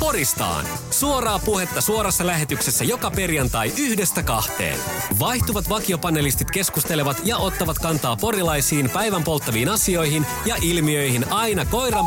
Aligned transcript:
Poristaan. 0.00 0.64
Suoraa 0.90 1.38
puhetta 1.38 1.80
suorassa 1.80 2.26
lähetyksessä 2.26 2.84
joka 2.84 3.10
perjantai 3.10 3.72
yhdestä 3.78 4.22
kahteen. 4.22 4.78
Vaihtuvat 5.18 5.68
vakiopanelistit 5.68 6.50
keskustelevat 6.50 7.20
ja 7.24 7.36
ottavat 7.36 7.78
kantaa 7.78 8.16
porilaisiin 8.16 8.90
päivän 8.90 9.24
polttaviin 9.24 9.68
asioihin 9.68 10.26
ja 10.46 10.56
ilmiöihin 10.62 11.32
aina 11.32 11.64
koiran 11.64 12.04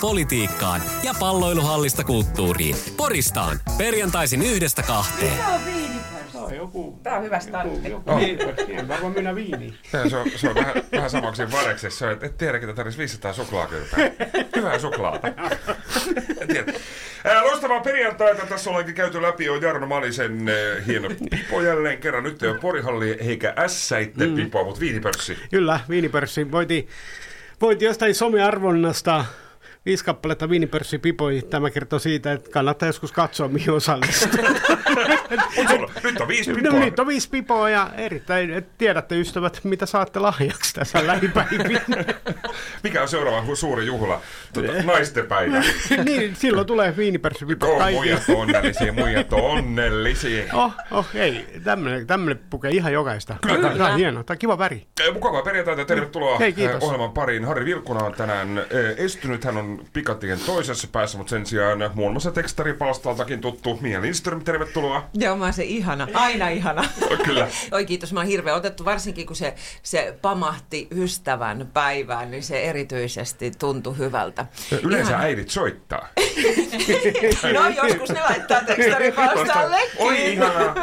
politiikkaan 0.00 0.82
ja 1.02 1.14
palloiluhallista 1.20 2.04
kulttuuriin. 2.04 2.76
Poristaan. 2.96 3.60
Perjantaisin 3.78 4.42
yhdestä 4.42 4.82
kahteen. 4.82 5.44
Joku... 6.54 7.00
Tää 7.02 7.16
on 7.16 7.24
hyvä 7.24 7.40
startti. 7.40 7.90
Joku, 7.90 8.10
joku, 8.18 8.88
varmaan 8.88 9.12
mennä 9.12 9.34
viiniin. 9.34 9.74
Se 10.08 10.16
on, 10.16 10.30
se 10.36 10.48
on 10.48 10.54
vähän, 10.54 10.74
vähän 10.92 11.10
samaksi 11.10 11.52
vareksessa, 11.52 12.10
että 12.10 12.26
et 12.26 12.38
tiedä, 12.38 12.58
että 12.58 12.72
tarvitsisi 12.72 12.98
500 12.98 13.32
suklaakyrpää. 13.32 14.10
Hyvää 14.56 14.78
suklaata. 14.78 15.28
Loistavaa 17.42 17.80
perjantaita. 17.80 18.46
Tässä 18.46 18.70
ollaankin 18.70 18.94
käyty 18.94 19.22
läpi 19.22 19.44
jo 19.44 19.56
Jarno 19.56 19.86
Malisen 19.86 20.48
äh, 20.48 20.86
hieno 20.86 21.08
pipo 21.30 21.62
jälleen 21.62 21.98
kerran. 21.98 22.22
Nyt 22.22 22.42
ei 22.42 22.48
ole 22.48 22.58
Porihalli 22.58 23.10
eikä 23.20 23.54
ässäitte 23.58 24.26
mm. 24.26 24.34
pipoa, 24.34 24.64
mutta 24.64 24.80
viinipörssi. 24.80 25.38
Kyllä, 25.50 25.80
viinipörssi. 25.88 26.52
Voiti, 26.52 26.88
voiti 27.60 27.84
jostain 27.84 28.14
somearvonnasta 28.14 29.24
viisi 29.86 30.04
kappaletta 30.04 30.50
viinipörssipipoi. 30.50 31.42
Tämä 31.50 31.70
kertoo 31.70 31.98
siitä, 31.98 32.32
että 32.32 32.50
kannattaa 32.50 32.86
joskus 32.88 33.12
katsoa, 33.12 33.48
mihin 33.48 33.70
osallistuu. 33.70 34.44
nyt 36.04 36.20
on 36.20 36.28
viisi 36.28 36.52
No, 36.52 36.56
pipoa. 36.56 36.80
nyt 36.80 36.98
on 36.98 37.06
viisi 37.06 37.28
pipoa 37.30 37.70
ja 37.70 37.90
erittäin 37.96 38.50
et 38.50 38.78
tiedätte 38.78 39.20
ystävät, 39.20 39.60
mitä 39.64 39.86
saatte 39.86 40.18
lahjaksi 40.18 40.74
tässä 40.74 41.06
lähipäivinä. 41.06 41.80
Mikä 42.84 43.02
on 43.02 43.08
seuraava 43.08 43.54
suuri 43.54 43.86
juhla? 43.86 44.20
Tuota, 44.52 44.72
naisten 44.82 45.26
päivä. 45.26 45.62
niin, 46.04 46.36
silloin 46.36 46.66
tulee 46.66 46.96
viinipörssipipot 46.96 47.68
Oh, 47.68 47.78
kaikille. 47.78 48.04
muijat 48.04 48.22
on 48.28 48.36
onnellisia, 48.36 48.92
muijat 48.92 49.32
on 49.32 49.40
onnellisia. 49.40 50.44
Oh, 50.52 50.72
oh, 50.90 51.06
ei, 51.14 51.46
tämmönen, 51.64 52.06
tämmönen 52.06 52.40
pukee 52.50 52.70
ihan 52.70 52.92
jokaista. 52.92 53.36
Kyllä. 53.46 53.68
Tämä 53.76 53.88
on 53.88 53.96
hieno, 53.96 54.22
tämä 54.22 54.34
on 54.34 54.38
kiva 54.38 54.58
väri. 54.58 54.86
Mukavaa 55.12 55.42
perjantaita, 55.42 55.84
tervetuloa 55.84 56.38
Hei, 56.38 56.52
kiitos. 56.52 56.76
eh, 56.76 56.82
ohjelman 56.84 57.12
pariin. 57.12 57.44
Harri 57.44 57.64
Vilkuna 57.64 58.04
on 58.04 58.12
tänään 58.14 58.58
eh, 58.58 58.64
estynyt, 59.04 59.44
hän 59.44 59.56
on 59.56 59.75
pikatien 59.92 60.40
toisessa 60.46 60.88
päässä, 60.92 61.18
mutta 61.18 61.30
sen 61.30 61.46
sijaan 61.46 61.90
muun 61.94 62.12
muassa 62.12 62.30
tekstaripalstaltakin 62.30 63.40
tuttu 63.40 63.78
Mia 63.80 64.00
Lindström, 64.02 64.44
tervetuloa. 64.44 65.04
Joo, 65.14 65.36
mä 65.36 65.44
oon 65.44 65.52
se 65.52 65.64
ihana, 65.64 66.08
aina 66.14 66.48
ihana. 66.48 66.84
Kyllä. 67.24 67.48
Oi 67.72 67.86
kiitos, 67.86 68.12
mä 68.12 68.20
oon 68.20 68.26
hirveän 68.26 68.56
otettu, 68.56 68.84
varsinkin 68.84 69.26
kun 69.26 69.36
se, 69.36 69.54
se 69.82 70.18
pamahti 70.22 70.88
ystävän 70.90 71.68
päivään, 71.72 72.30
niin 72.30 72.42
se 72.42 72.62
erityisesti 72.62 73.50
tuntui 73.58 73.98
hyvältä. 73.98 74.46
Yleensä 74.82 75.10
Ihana. 75.10 75.24
äidit 75.24 75.50
soittaa. 75.50 76.08
No 77.52 77.88
joskus 77.88 78.10
ne 78.10 78.20
laittaa 78.20 78.60
tekstaripalstallekin. 78.64 79.90
Oi 80.06 80.32
ihanaa. 80.32 80.74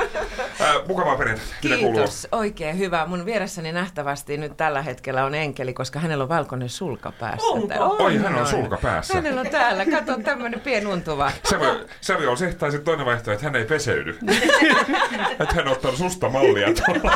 Äh, 0.61 0.87
mukavaa 0.87 1.15
perjantaita. 1.15 1.53
Kiitos, 1.61 2.27
oikein 2.31 2.77
hyvä. 2.77 3.05
Mun 3.05 3.25
vieressäni 3.25 3.71
nähtävästi 3.71 4.37
nyt 4.37 4.57
tällä 4.57 4.81
hetkellä 4.81 5.25
on 5.25 5.35
enkeli, 5.35 5.73
koska 5.73 5.99
hänellä 5.99 6.21
on 6.23 6.29
valkoinen 6.29 6.69
sulka 6.69 7.11
päässä. 7.19 7.47
Onko? 7.47 7.95
Oi, 8.03 8.17
hän 8.17 8.35
on 8.35 8.47
sulka 8.47 8.77
päässä. 8.83 9.13
Hänellä 9.13 9.41
on 9.41 9.49
täällä, 9.49 9.85
kato 9.85 10.17
tämmönen 10.23 10.59
pienuntuva. 10.59 11.31
Se 11.45 11.59
voi, 11.59 11.85
se 12.01 12.17
voi 12.17 12.27
olla 12.27 12.35
se, 12.35 12.53
tai 12.53 12.71
sitten 12.71 12.85
toinen 12.85 13.05
vaihtoehto, 13.05 13.31
että 13.31 13.45
hän 13.45 13.55
ei 13.55 13.65
peseydy. 13.65 14.17
että 15.39 15.55
hän 15.55 15.67
ottaa 15.67 15.95
susta 15.95 16.29
mallia 16.29 16.67
tuolla. 16.73 17.11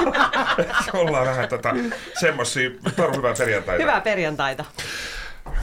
Ollaan 0.94 1.27
vähän 1.27 1.50
tätä 1.50 1.73
semmosia, 2.19 2.69
Taru, 2.95 3.17
hyvää 3.17 3.33
perjantaita. 3.38 3.83
Hyvää 3.83 4.01
perjantaita. 4.01 4.66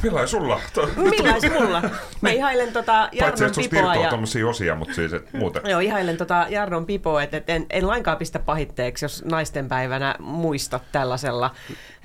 Millainen 0.05 0.29
sulla? 0.29 0.61
Millais 0.97 1.43
mulla? 1.53 1.83
Mä 2.21 2.31
ihailen 2.31 2.73
tota 2.73 3.09
Paitsi, 3.21 3.45
Jarnon 3.45 3.71
pipoa 3.71 3.95
ja... 3.95 4.11
tommosia 4.11 4.47
osia, 4.49 4.75
mutta 4.75 4.95
siis 4.95 5.13
et 5.13 5.33
muuten. 5.33 5.63
Joo, 5.67 5.81
ihailen 5.81 6.17
tota 6.17 6.47
Jarnon 6.49 6.87
pipoa, 6.87 7.23
että 7.23 7.37
et 7.37 7.51
en, 7.51 7.67
en 7.71 7.87
lainkaan 7.87 8.17
pistä 8.19 8.39
pahitteeksi, 8.39 9.05
jos 9.05 9.25
naisten 9.25 9.69
päivänä 9.69 10.15
muistat 10.19 10.83
tällaisella 10.93 11.51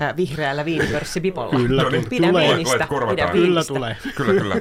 äh, 0.01 0.15
vihreällä 0.15 0.65
viinipörssipipolla. 0.65 1.59
Kyllä, 1.59 1.83
No 1.83 1.89
niin, 1.89 2.09
Pidä 2.09 2.27
tulee. 2.27 2.47
viinistä, 2.47 2.87
pidä 3.09 3.27
Kyllä 3.27 3.33
viinistä. 3.33 3.73
tulee. 3.73 3.97
Kyllä, 4.15 4.41
kyllä. 4.41 4.55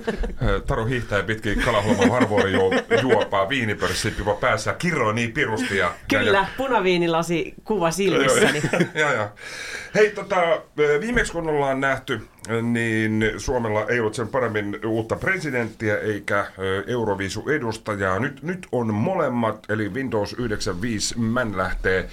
Taru 0.66 0.84
hiihtää 0.84 1.22
pitkin 1.22 1.62
Kalaholman 1.62 2.10
harvoin 2.10 2.52
juo, 2.52 2.72
juopaa 3.02 3.48
viinipörssi 3.48 4.10
pipo 4.10 4.34
päässä, 4.34 4.72
kiroo 4.72 5.12
niin 5.12 5.32
pirusti. 5.32 5.76
Ja, 5.76 5.92
Kyllä, 6.08 6.38
Ja, 6.38 6.46
punaviinilasi 6.56 7.54
kuva 7.64 7.90
silmissäni. 7.90 8.62
ja, 8.94 9.12
ja. 9.12 9.28
Hei, 9.94 10.10
tota, 10.10 10.36
viimeksi 11.00 11.32
kun 11.32 11.48
ollaan 11.48 11.80
nähty, 11.80 12.20
niin 12.62 13.24
Suomella 13.36 13.86
ei 13.86 14.00
ollut 14.00 14.14
sen 14.14 14.28
paremmin 14.28 14.78
uutta 14.86 15.16
presidenttiä 15.16 15.98
eikä 15.98 16.46
Euroviisu-edustajaa. 16.86 18.18
Nyt, 18.18 18.42
nyt 18.42 18.66
on 18.72 18.94
molemmat, 18.94 19.64
eli 19.68 19.88
Windows 19.88 20.32
95 20.38 21.18
Man 21.18 21.56
lähtee 21.56 22.08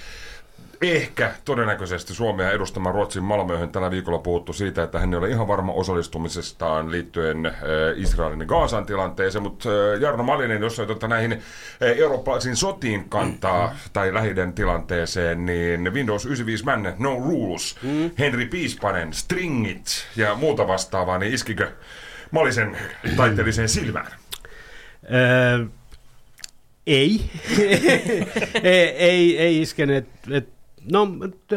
ehkä 0.82 1.34
todennäköisesti 1.44 2.14
Suomea 2.14 2.50
edustamaan 2.50 2.94
Ruotsin 2.94 3.22
Malmöhön. 3.22 3.68
Tällä 3.68 3.90
viikolla 3.90 4.18
puhuttu 4.18 4.52
siitä, 4.52 4.82
että 4.82 4.98
hän 4.98 5.12
ei 5.12 5.18
ole 5.18 5.28
ihan 5.28 5.48
varma 5.48 5.72
osallistumisestaan 5.72 6.90
liittyen 6.90 7.46
äh, 7.46 7.54
Israelin 7.96 8.40
ja 8.40 8.46
Gaasan 8.46 8.86
tilanteeseen, 8.86 9.42
mutta 9.42 9.68
äh, 9.68 10.00
Jarno 10.00 10.22
Malinen, 10.22 10.62
jos 10.62 10.78
ei 10.78 10.86
tota 10.86 11.08
näihin 11.08 11.32
äh, 11.32 11.38
eurooppalaisiin 11.80 12.56
sotiin 12.56 13.08
kantaa 13.08 13.76
tai 13.92 14.14
lähiden 14.14 14.52
tilanteeseen, 14.52 15.46
niin 15.46 15.94
Windows 15.94 16.26
95 16.26 16.64
Man, 16.64 16.94
No 16.98 17.14
Rules, 17.14 17.76
Henri 18.18 18.46
Piispanen, 18.46 19.12
Stringit 19.12 20.06
ja 20.16 20.34
muuta 20.34 20.68
vastaavaa, 20.68 21.18
niin 21.18 21.34
iskikö 21.34 21.72
Malisen 22.30 22.78
taiteelliseen 23.16 23.68
silmään? 23.68 24.12
Öö, 25.14 25.64
ei. 26.86 27.30
ei, 28.62 28.88
ei, 28.88 29.38
ei 29.38 29.62
iskenyt. 29.62 30.06
Et, 30.30 30.55
no 30.92 31.08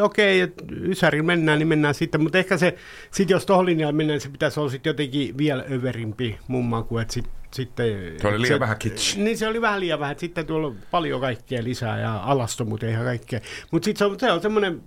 okei, 0.02 0.44
okay, 0.44 0.56
Ysärin 0.72 1.26
mennään, 1.26 1.60
niin 1.60 1.68
mennään 1.68 1.94
sitten. 1.94 2.22
Mutta 2.22 2.38
ehkä 2.38 2.58
se, 2.58 2.76
sit 3.12 3.30
jos 3.30 3.46
tuohon 3.46 3.66
linjaan 3.66 3.96
mennään, 3.96 4.20
se 4.20 4.30
pitäisi 4.30 4.60
olla 4.60 4.70
sitten 4.70 4.90
jotenkin 4.90 5.38
vielä 5.38 5.66
överimpi 5.72 6.40
mumma 6.48 6.84
kuin 6.84 7.02
että 7.02 7.14
sit, 7.14 7.26
sitten... 7.54 8.20
Se 8.22 8.28
oli 8.28 8.42
liian 8.42 8.60
vähän 8.60 8.78
kitsch. 8.78 9.18
Niin 9.18 9.38
se 9.38 9.48
oli 9.48 9.62
vähän 9.62 9.80
liian 9.80 10.00
vähän. 10.00 10.12
että 10.12 10.20
Sitten 10.20 10.46
tuolla 10.46 10.68
on 10.68 10.76
paljon 10.92 11.22
kaikkea 11.22 11.64
lisää 11.64 12.00
ja 12.00 12.18
alastomuutta 12.18 12.86
ihan 12.86 13.06
kaikkea. 13.06 13.40
Mutta 13.72 13.86
sitten 13.86 14.00
se 14.00 14.06
on, 14.06 14.20
se 14.20 14.32
on 14.32 14.42
semmoinen 14.42 14.82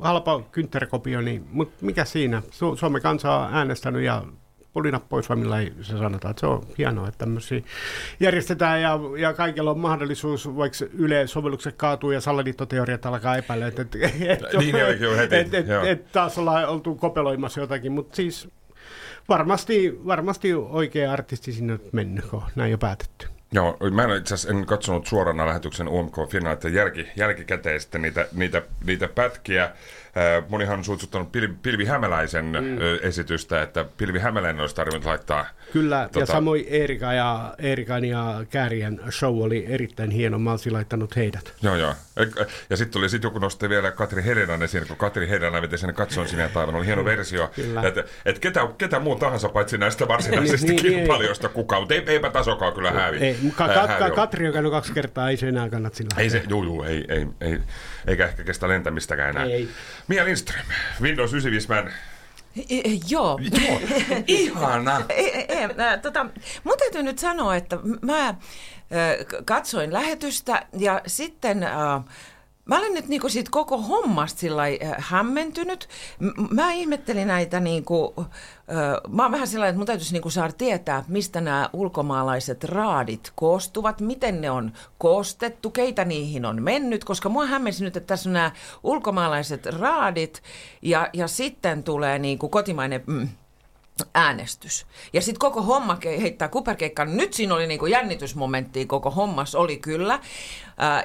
halpa 0.00 0.42
kynttärikopio, 0.52 1.20
niin 1.20 1.44
mut 1.52 1.82
mikä 1.82 2.04
siinä? 2.04 2.42
Su- 2.46 2.76
Suomen 2.76 3.02
kansa 3.02 3.34
on 3.34 3.54
äänestänyt 3.54 4.02
ja 4.02 4.24
pulinat 4.78 5.08
pois, 5.08 5.28
vai 5.28 5.36
millä 5.36 5.60
ei 5.60 5.72
se 5.82 5.98
sanotaan. 5.98 6.30
Että 6.30 6.40
se 6.40 6.46
on 6.46 6.66
hienoa, 6.78 7.08
että 7.08 7.18
tämmöisiä 7.18 7.60
järjestetään 8.20 8.82
ja, 8.82 8.98
ja 9.18 9.32
kaikilla 9.32 9.70
on 9.70 9.78
mahdollisuus, 9.78 10.56
vaikka 10.56 10.78
Yle-sovellukset 10.92 11.74
kaatuu 11.76 12.10
ja 12.10 12.20
saladittoteoriat 12.20 13.06
alkaa 13.06 13.36
epäillä, 13.36 13.66
että 13.66 13.82
et, 13.82 13.94
et, 14.20 14.40
Niin 14.58 14.76
heti, 15.16 15.36
et, 15.36 15.54
et, 15.54 15.66
joo. 15.66 15.84
et 15.84 16.12
taas 16.12 16.38
ollaan 16.38 16.68
oltu 16.68 16.94
kopeloimassa 16.94 17.60
jotakin, 17.60 17.92
mutta 17.92 18.16
siis 18.16 18.48
varmasti, 19.28 20.00
varmasti 20.06 20.54
oikea 20.54 21.12
artisti 21.12 21.52
sinne 21.52 21.72
on 21.72 21.80
mennyt, 21.92 22.24
kun 22.24 22.42
näin 22.56 22.70
jo 22.70 22.78
päätetty. 22.78 23.26
Joo, 23.52 23.76
mä 23.90 24.04
en 24.04 24.16
itse 24.16 24.34
asiassa 24.34 24.58
en 24.58 24.66
katsonut 24.66 25.06
suorana 25.06 25.46
lähetyksen 25.46 25.88
UMK-finaalista 25.88 26.68
jälki, 26.68 27.06
jälkikäteen 27.16 27.80
sitten 27.80 28.02
niitä, 28.02 28.28
niitä, 28.32 28.62
niitä 28.84 29.08
pätkiä. 29.08 29.70
Äh, 30.18 30.44
Monihan 30.48 30.78
on 30.78 30.84
suitsuttanut 30.84 31.32
Pilvi, 31.32 31.54
Pilvi 31.62 31.84
Hämäläisen 31.84 32.44
mm. 32.44 32.78
esitystä, 33.02 33.62
että 33.62 33.84
Pilvi 33.96 34.18
Hämäläinen 34.18 34.60
olisi 34.60 34.74
tarvinnut 34.74 35.04
laittaa... 35.04 35.46
Kyllä, 35.72 36.02
tota... 36.12 36.20
Ja 36.20 36.26
samoin 36.26 36.64
Erika 36.68 37.12
ja, 37.12 37.54
Erikan 37.58 38.04
ja 38.04 38.44
Käärien 38.50 39.00
show 39.10 39.42
oli 39.42 39.66
erittäin 39.68 40.10
hieno. 40.10 40.38
Mä 40.38 40.50
olisin 40.50 40.72
laittanut 40.72 41.16
heidät. 41.16 41.52
Joo, 41.62 41.76
joo. 41.76 41.90
Ä- 42.20 42.46
Ja 42.70 42.76
sitten 42.76 43.00
oli 43.00 43.08
sit 43.08 43.22
joku 43.22 43.38
nosti 43.38 43.68
vielä 43.68 43.90
Katri 43.90 44.24
Helenan 44.24 44.62
esiin, 44.62 44.86
kun 44.88 44.96
Katri 44.96 45.28
Helena 45.28 45.62
veti 45.62 45.78
sen 45.78 45.94
katson 45.94 46.28
sinne 46.28 46.48
taivaan. 46.48 46.76
Oli 46.76 46.86
hieno 46.86 47.04
versio. 47.04 47.50
Kyllä. 47.54 47.82
Että 47.82 48.04
et 48.24 48.38
ketä, 48.38 48.68
ketä 48.78 48.98
muu 49.00 49.16
tahansa 49.16 49.48
paitsi 49.48 49.78
näistä 49.78 50.08
varsinaisista 50.08 50.66
Niin, 50.72 50.82
niin, 50.82 50.98
kilpailijoista 50.98 51.48
kukaan, 51.48 51.82
mutta 51.82 51.94
ei, 51.94 52.04
eipä 52.06 52.30
tasokaan 52.30 52.72
kyllä 52.72 52.90
hävi. 52.90 53.16
Ei, 53.18 53.36
ka- 53.56 53.68
ka- 53.68 53.88
ka-. 53.98 54.10
Katri 54.10 54.46
on 54.46 54.52
käynyt 54.52 54.72
kaksi 54.72 54.92
kertaa, 54.92 55.30
ei 55.30 55.36
se 55.36 55.48
enää 55.48 55.68
kannata 55.68 55.96
sillä. 55.96 56.10
Ei 56.22 56.30
se, 56.30 56.42
juu, 56.48 56.62
juu, 56.64 56.82
ei, 56.82 57.04
ei, 57.08 57.26
ei, 57.40 57.58
eikä 58.08 58.24
ehkä 58.26 58.44
kestä 58.44 58.68
lentämistäkään 58.68 59.30
enää. 59.30 59.44
Ei. 59.44 59.68
Mia 60.08 60.24
Lindström, 60.24 60.66
Windows 61.00 61.32
95 61.32 61.68
Man. 61.68 61.92
E- 62.70 62.80
e- 62.84 62.98
Joo. 63.08 63.40
Joo, 63.68 63.80
ihana. 64.26 65.02
E- 65.08 65.22
e- 65.22 65.62
e- 65.62 65.98
tota, 66.02 66.26
mun 66.64 66.74
täytyy 66.78 67.02
nyt 67.02 67.18
sanoa, 67.18 67.56
että 67.56 67.78
mä 68.02 68.34
katsoin 69.44 69.92
lähetystä 69.92 70.66
ja 70.78 71.00
sitten 71.06 71.62
ä, 71.62 71.68
mä 72.68 72.78
olen 72.78 72.94
nyt 72.94 73.08
niinku 73.08 73.28
siitä 73.28 73.50
koko 73.50 73.78
hommasta 73.78 74.40
sillä 74.40 74.62
äh, 74.62 74.94
hämmentynyt. 74.98 75.88
Mä 76.50 76.72
ihmettelin 76.72 77.28
näitä, 77.28 77.60
niinku, 77.60 78.14
äh, 78.18 78.26
mä 79.08 79.22
oon 79.22 79.32
vähän 79.32 79.48
sellainen, 79.48 79.70
että 79.70 79.78
mun 79.78 79.86
täytyisi 79.86 80.12
niinku 80.12 80.30
saada 80.30 80.52
tietää, 80.52 81.04
mistä 81.08 81.40
nämä 81.40 81.70
ulkomaalaiset 81.72 82.64
raadit 82.64 83.32
koostuvat, 83.34 84.00
miten 84.00 84.40
ne 84.40 84.50
on 84.50 84.72
koostettu, 84.98 85.70
keitä 85.70 86.04
niihin 86.04 86.44
on 86.44 86.62
mennyt, 86.62 87.04
koska 87.04 87.28
mua 87.28 87.46
hämmensi 87.46 87.84
nyt, 87.84 87.96
että 87.96 88.06
tässä 88.06 88.28
on 88.28 88.32
nämä 88.32 88.50
ulkomaalaiset 88.82 89.66
raadit 89.66 90.42
ja, 90.82 91.10
ja 91.12 91.28
sitten 91.28 91.82
tulee 91.82 92.18
niinku 92.18 92.48
kotimainen... 92.48 93.02
Mm, 93.06 93.28
äänestys. 94.14 94.86
Ja 95.12 95.20
sitten 95.20 95.38
koko 95.38 95.62
homma 95.62 95.98
heittää 96.04 96.48
kuperkeikkaan. 96.48 97.16
Nyt 97.16 97.32
siinä 97.32 97.54
oli 97.54 97.66
niinku 97.66 97.86
jännitysmomenttia, 97.86 98.86
koko 98.86 99.10
hommas 99.10 99.54
oli 99.54 99.76
kyllä. 99.76 100.20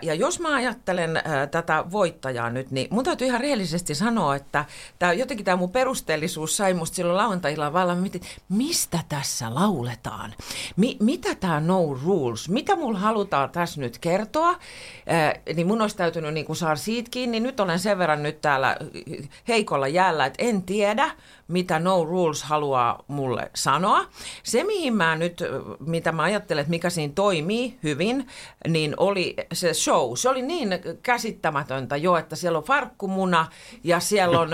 Ja 0.02 0.14
jos 0.14 0.40
mä 0.40 0.56
ajattelen 0.56 1.22
tätä 1.52 1.84
voittajaa 1.92 2.50
nyt, 2.50 2.72
niin 2.72 2.88
mun 2.92 3.04
täytyy 3.04 3.28
ihan 3.28 3.42
rehellisesti 3.42 3.96
sanoa, 3.96 4.36
että 4.36 4.66
tää, 5.00 5.14
jotenkin 5.14 5.46
tämä 5.46 5.58
mun 5.58 5.72
perusteellisuus 5.72 6.58
sai 6.58 6.74
musta 6.74 6.96
silloin 6.96 7.18
lauantailla 7.18 7.74
vallan, 7.74 7.98
mietin, 7.98 8.22
mistä 8.50 9.00
tässä 9.10 9.56
lauletaan? 9.56 10.34
Mi- 10.76 10.98
mitä 11.00 11.36
tämä 11.36 11.60
no 11.60 11.98
rules? 12.04 12.50
Mitä 12.50 12.76
mulla 12.76 13.00
halutaan 13.00 13.50
tässä 13.50 13.82
nyt 13.82 13.98
kertoa? 13.98 14.60
Niin 15.56 15.68
mun 15.68 15.82
olisi 15.82 15.98
täytynyt 15.98 16.34
niinku 16.34 16.56
saada 16.56 16.76
siitä 16.76 17.10
kiinni. 17.12 17.40
Nyt 17.40 17.60
olen 17.60 17.80
sen 17.80 17.98
verran 17.98 18.24
nyt 18.24 18.42
täällä 18.42 18.78
heikolla 19.48 19.88
jäällä, 19.88 20.26
että 20.26 20.44
en 20.44 20.64
tiedä, 20.64 21.12
mitä 21.48 21.80
No 21.80 22.06
Rules 22.06 22.44
haluaa 22.44 23.04
mulle 23.08 23.52
sanoa. 23.56 24.06
Se, 24.44 24.64
mihin 24.64 24.96
mä 24.96 25.16
nyt, 25.16 25.44
mitä 25.80 26.12
mä 26.12 26.24
ajattelen, 26.24 26.62
että 26.62 26.70
mikä 26.70 26.90
siinä 26.90 27.14
toimii 27.16 27.78
hyvin, 27.84 28.28
niin 28.68 28.94
oli 28.98 29.36
se 29.64 29.74
show. 29.74 30.16
Se 30.16 30.30
oli 30.30 30.42
niin 30.42 30.70
käsittämätöntä 31.04 31.98
jo, 31.98 32.18
että 32.18 32.36
siellä 32.36 32.58
on 32.58 32.64
farkkumuna 32.64 33.48
ja 33.84 34.00
siellä 34.00 34.40
on 34.40 34.50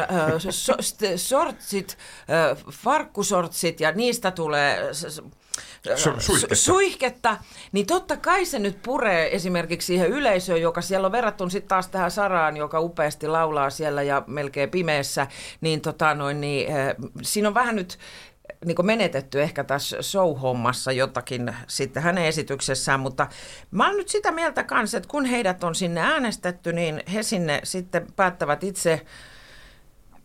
so, 0.49 0.73
sortsit, 1.15 1.97
farkkusortsit 2.71 3.79
ja 3.79 3.91
niistä 3.91 4.31
tulee... 4.31 4.93
Su- 5.95 6.19
suihketta. 6.19 6.55
suihketta, 6.55 7.37
niin 7.71 7.85
totta 7.85 8.17
kai 8.17 8.45
se 8.45 8.59
nyt 8.59 8.81
puree 8.81 9.35
esimerkiksi 9.35 9.85
siihen 9.85 10.09
yleisöön, 10.09 10.61
joka 10.61 10.81
siellä 10.81 11.05
on 11.05 11.11
verrattuna 11.11 11.49
sitten 11.49 11.69
taas 11.69 11.87
tähän 11.87 12.11
Saraan, 12.11 12.57
joka 12.57 12.79
upeasti 12.79 13.27
laulaa 13.27 13.69
siellä 13.69 14.01
ja 14.01 14.23
melkein 14.27 14.69
pimeässä, 14.69 15.27
niin, 15.61 15.81
tota 15.81 16.15
noin, 16.15 16.41
niin 16.41 16.71
äh, 16.71 16.95
siinä 17.21 17.47
on 17.47 17.53
vähän 17.53 17.75
nyt 17.75 17.97
niin 18.65 18.85
menetetty 18.85 19.41
ehkä 19.41 19.63
tässä 19.63 19.97
show-hommassa 20.01 20.91
jotakin 20.91 21.55
sitten 21.67 22.03
hänen 22.03 22.25
esityksessään, 22.25 22.99
mutta 22.99 23.27
mä 23.71 23.87
oon 23.87 23.97
nyt 23.97 24.09
sitä 24.09 24.31
mieltä 24.31 24.63
kanssa, 24.63 24.97
että 24.97 25.09
kun 25.09 25.25
heidät 25.25 25.63
on 25.63 25.75
sinne 25.75 26.01
äänestetty, 26.01 26.73
niin 26.73 27.03
he 27.13 27.23
sinne 27.23 27.61
sitten 27.63 28.07
päättävät 28.15 28.63
itse, 28.63 29.05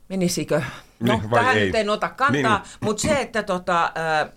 menisikö 0.09 0.63
No, 1.01 1.19
Niin, 1.19 1.31
vai 1.31 1.41
tähän 1.41 1.57
ei? 1.57 1.67
nyt 1.67 1.75
en 1.75 1.91
ota 1.91 2.09
kantaa, 2.09 2.31
Niin, 2.31 2.43
niin, 2.43 2.53
niin. 2.53 2.79
mutta 2.81 3.03
se, 3.03 3.21
että 3.21 3.43
tota, 3.43 3.85
äh, 3.85 4.31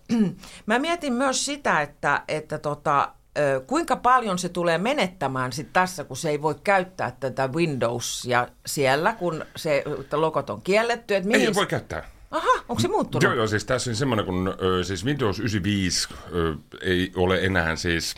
mä 0.66 0.80
mietin 0.80 1.14
myös 1.14 1.46
sitä, 1.46 1.82
että, 1.82 2.24
että 2.28 2.58
tota, 2.60 3.02
äh, 3.02 3.68
kuinka 3.68 3.96
paljon 3.96 4.40
se 4.40 4.50
tulee 4.50 4.78
menettämään 4.78 5.52
sit 5.52 5.74
tässä, 5.74 6.04
kun 6.04 6.18
se 6.18 6.30
ei 6.30 6.42
voi 6.42 6.56
käyttää 6.64 7.12
tätä 7.20 7.48
Windowsia 7.48 8.48
siellä, 8.66 9.14
kun 9.14 9.46
se 9.56 9.84
että 10.00 10.22
logot 10.22 10.50
on 10.50 10.62
kielletty. 10.62 11.16
Että 11.16 11.30
mihin 11.30 11.48
Ei 11.48 11.56
voi 11.56 11.68
käyttää. 11.68 12.17
Aha, 12.32 12.64
onko 12.70 12.82
se 12.82 12.88
muuttunut? 12.88 13.24
Joo, 13.24 13.34
joo, 13.34 13.48
siis 13.48 13.66
tässä 13.66 13.92
on 13.92 13.96
semmoinen, 13.96 14.26
kun 14.26 14.56
siis 14.84 15.06
Windows 15.06 15.40
95 15.40 16.08
ö, 16.34 16.56
ei 16.82 17.12
ole 17.16 17.40
enää 17.46 17.76
siis 17.76 18.16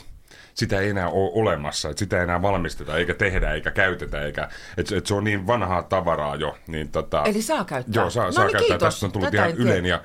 sitä 0.60 0.80
ei 0.80 0.90
enää 0.90 1.10
ole 1.10 1.32
olemassa, 1.34 1.90
että 1.90 2.00
sitä 2.00 2.18
ei 2.18 2.24
enää 2.24 2.42
valmisteta, 2.42 2.98
eikä 2.98 3.14
tehdä, 3.14 3.54
eikä 3.54 3.72
käytetä, 3.72 4.22
eikä, 4.22 4.50
että 4.78 4.98
et 4.98 5.06
se 5.06 5.14
on 5.14 5.24
niin 5.24 5.48
vanhaa 5.48 5.84
tavaraa 5.84 6.36
jo. 6.36 6.58
Niin 6.68 6.92
tota, 6.92 7.24
Eli 7.24 7.42
saa 7.42 7.66
käyttää. 7.66 8.02
Joo, 8.02 8.10
saa, 8.10 8.26
No 8.26 8.32
saa 8.32 8.44
niin, 8.44 8.52
käyttää. 8.52 8.68
kiitos. 8.78 8.94
Tästä 8.94 9.06
on 9.06 9.12
tullut 9.12 9.32
Tätä 9.32 9.46
ihan. 9.46 9.60
Ylen 9.60 9.86
ja 9.86 10.02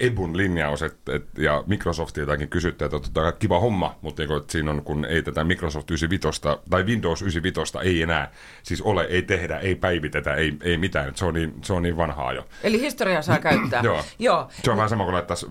Ebun 0.00 0.36
linjaus, 0.36 0.82
et, 0.82 0.96
et, 1.08 1.24
ja 1.38 1.64
Microsoft 1.66 2.16
jotakin 2.16 2.48
kysyttää, 2.48 2.86
että 2.86 2.98
tota, 3.00 3.32
kiva 3.32 3.60
homma, 3.60 3.98
mutta 4.02 4.22
niin, 4.22 4.36
että 4.36 4.52
siinä 4.52 4.70
on, 4.70 4.82
kun 4.82 5.04
ei 5.04 5.22
tätä 5.22 5.44
Microsoft 5.44 5.90
95 5.90 6.40
tai 6.70 6.82
Windows 6.82 7.22
95 7.22 7.78
ei 7.82 8.02
enää 8.02 8.30
siis 8.62 8.82
ole, 8.82 9.04
ei 9.04 9.22
tehdä, 9.22 9.58
ei 9.58 9.74
päivitetä, 9.74 10.34
ei, 10.34 10.56
ei 10.62 10.76
mitään, 10.76 11.16
se 11.16 11.24
on 11.24 11.34
niin, 11.34 11.54
se 11.64 11.72
on 11.72 11.82
niin 11.82 11.96
vanhaa 11.96 12.32
jo. 12.32 12.46
Eli 12.62 12.80
historiaa 12.80 13.22
saa 13.22 13.38
käyttää. 13.38 13.82
Joo. 13.92 14.04
Joo. 14.18 14.48
Se 14.64 14.70
on 14.70 14.76
vähän 14.76 14.88
sama 14.90 15.04
kuin 15.04 15.14
laittaisi 15.14 15.46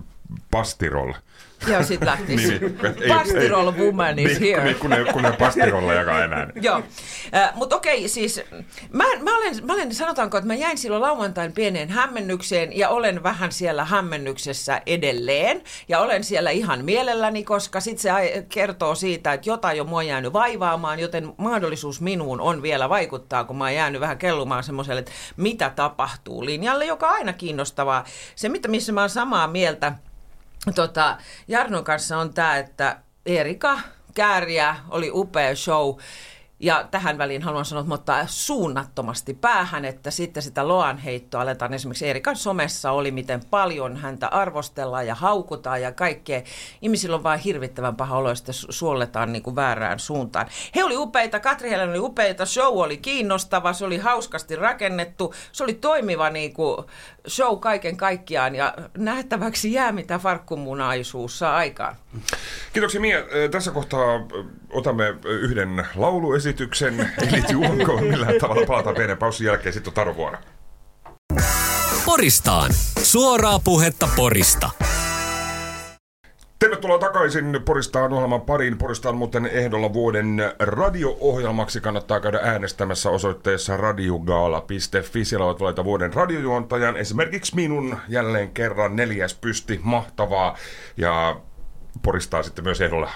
pastirol. 0.50 1.12
Joo, 1.66 1.82
sit 1.82 2.04
lähtisi. 2.04 2.58
Niin, 2.58 2.78
niin. 2.82 3.08
Pastirol 3.08 3.72
woman 3.72 4.18
is 4.18 4.40
niin, 4.40 4.40
here. 4.40 4.64
Niin, 4.64 4.76
kun 4.76 4.92
ei, 4.92 5.04
kun 5.04 5.26
ei 5.26 5.32
pastirolla 5.32 5.94
jakaa 5.94 6.24
enää. 6.24 6.46
niin. 6.46 6.64
Joo, 6.68 6.82
äh, 7.34 7.54
mutta 7.54 7.76
okei, 7.76 8.08
siis 8.08 8.40
mä, 8.92 9.04
mä, 9.20 9.36
olen, 9.36 9.66
mä 9.66 9.72
olen, 9.72 9.94
sanotaanko, 9.94 10.36
että 10.38 10.46
mä 10.46 10.54
jäin 10.54 10.78
silloin 10.78 11.02
lauantain 11.02 11.52
pieneen 11.52 11.90
hämmennykseen 11.90 12.78
ja 12.78 12.88
olen 12.88 13.22
vähän 13.22 13.52
siellä 13.52 13.84
hämmennyksessä 13.84 14.82
edelleen. 14.86 15.62
Ja 15.88 16.00
olen 16.00 16.24
siellä 16.24 16.50
ihan 16.50 16.84
mielelläni, 16.84 17.44
koska 17.44 17.80
sitten 17.80 18.02
se 18.02 18.46
kertoo 18.48 18.94
siitä, 18.94 19.32
että 19.32 19.50
jotain 19.50 19.78
jo 19.78 19.84
mua 19.84 20.02
jäänyt 20.02 20.32
vaivaamaan, 20.32 20.98
joten 20.98 21.32
mahdollisuus 21.36 22.00
minuun 22.00 22.40
on 22.40 22.62
vielä 22.62 22.88
vaikuttaa, 22.88 23.44
kun 23.44 23.56
mä 23.56 23.64
oon 23.64 23.74
jäänyt 23.74 24.00
vähän 24.00 24.18
kellumaan 24.18 24.64
semmoiselle, 24.64 24.98
että 24.98 25.12
mitä 25.36 25.70
tapahtuu 25.70 26.44
linjalle, 26.44 26.84
joka 26.86 27.08
on 27.08 27.14
aina 27.14 27.32
kiinnostavaa. 27.32 28.04
Se, 28.34 28.48
mitä, 28.48 28.68
missä 28.68 28.92
mä 28.92 29.00
oon 29.00 29.10
samaa 29.10 29.46
mieltä, 29.46 29.92
tota, 30.74 31.16
Jarnon 31.48 31.84
kanssa 31.84 32.18
on 32.18 32.34
tämä, 32.34 32.58
että 32.58 32.96
Erika 33.26 33.78
Kääriä 34.14 34.76
oli 34.88 35.10
upea 35.12 35.56
show. 35.56 35.96
Ja 36.62 36.88
tähän 36.90 37.18
väliin 37.18 37.42
haluan 37.42 37.64
sanoa, 37.64 37.80
että 37.82 37.94
ottaa 37.94 38.26
suunnattomasti 38.26 39.34
päähän, 39.34 39.84
että 39.84 40.10
sitten 40.10 40.42
sitä 40.42 40.68
loan 40.68 40.98
heittoa 40.98 41.40
aletaan 41.40 41.74
esimerkiksi 41.74 42.08
Erikan 42.08 42.36
somessa 42.36 42.90
oli, 42.90 43.10
miten 43.10 43.40
paljon 43.50 43.96
häntä 43.96 44.28
arvostellaan 44.28 45.06
ja 45.06 45.14
haukutaan 45.14 45.82
ja 45.82 45.92
kaikkea. 45.92 46.42
Ihmisillä 46.82 47.16
on 47.16 47.22
vain 47.22 47.40
hirvittävän 47.40 47.96
paha 47.96 48.16
olo, 48.16 48.32
su- 48.32 48.66
suolletaan 48.70 49.32
niin 49.32 49.42
kuin 49.42 49.56
väärään 49.56 49.98
suuntaan. 49.98 50.46
He 50.74 50.84
oli 50.84 50.96
upeita, 50.96 51.40
Katri 51.40 51.70
Helen 51.70 51.90
oli 51.90 51.98
upeita, 51.98 52.46
show 52.46 52.78
oli 52.78 52.96
kiinnostava, 52.96 53.72
se 53.72 53.84
oli 53.84 53.98
hauskasti 53.98 54.56
rakennettu, 54.56 55.34
se 55.52 55.64
oli 55.64 55.74
toimiva 55.74 56.30
niin 56.30 56.52
kuin 56.52 56.86
show 57.28 57.58
kaiken 57.58 57.96
kaikkiaan 57.96 58.54
ja 58.54 58.74
nähtäväksi 58.98 59.72
jää, 59.72 59.92
mitä 59.92 60.18
farkkumunaisuus 60.18 61.38
saa 61.38 61.56
aikaan. 61.56 61.96
Kiitoksia 62.72 63.00
Mia. 63.00 63.18
Tässä 63.50 63.70
kohtaa 63.70 64.26
otamme 64.70 65.14
yhden 65.24 65.86
lauluesityksen. 65.96 66.51
Ei 67.22 67.32
liity 67.32 67.56
ulkoon 67.56 68.04
millään 68.04 68.34
tavalla. 68.40 68.66
Palataan 68.66 68.96
pienen 68.96 69.18
paussin 69.18 69.46
jälkeen. 69.46 69.72
Sitten 69.72 69.90
on 69.90 69.94
Taru 69.94 70.16
vuoro. 70.16 70.38
Poristaan. 72.06 72.70
Suoraa 73.02 73.58
puhetta 73.58 74.08
Porista. 74.16 74.70
Tervetuloa 76.58 76.98
takaisin 76.98 77.60
Poristaan 77.64 78.12
ohjelman 78.12 78.40
pariin. 78.40 78.78
Poristaan 78.78 79.16
muuten 79.16 79.46
ehdolla 79.46 79.92
vuoden 79.92 80.52
radio-ohjelmaksi. 80.58 81.80
Kannattaa 81.80 82.20
käydä 82.20 82.40
äänestämässä 82.42 83.10
osoitteessa 83.10 83.76
radiogaala.fi. 83.76 85.24
Siellä 85.24 85.46
voit 85.46 85.60
valita 85.60 85.84
vuoden 85.84 86.12
radiojuontajan. 86.12 86.96
Esimerkiksi 86.96 87.54
minun 87.54 87.96
jälleen 88.08 88.50
kerran 88.50 88.96
neljäs 88.96 89.34
pysti. 89.34 89.80
Mahtavaa. 89.82 90.56
Ja 90.96 91.36
Poristaa 92.02 92.42
sitten 92.42 92.64
myös 92.64 92.80
ehdolla 92.80 93.10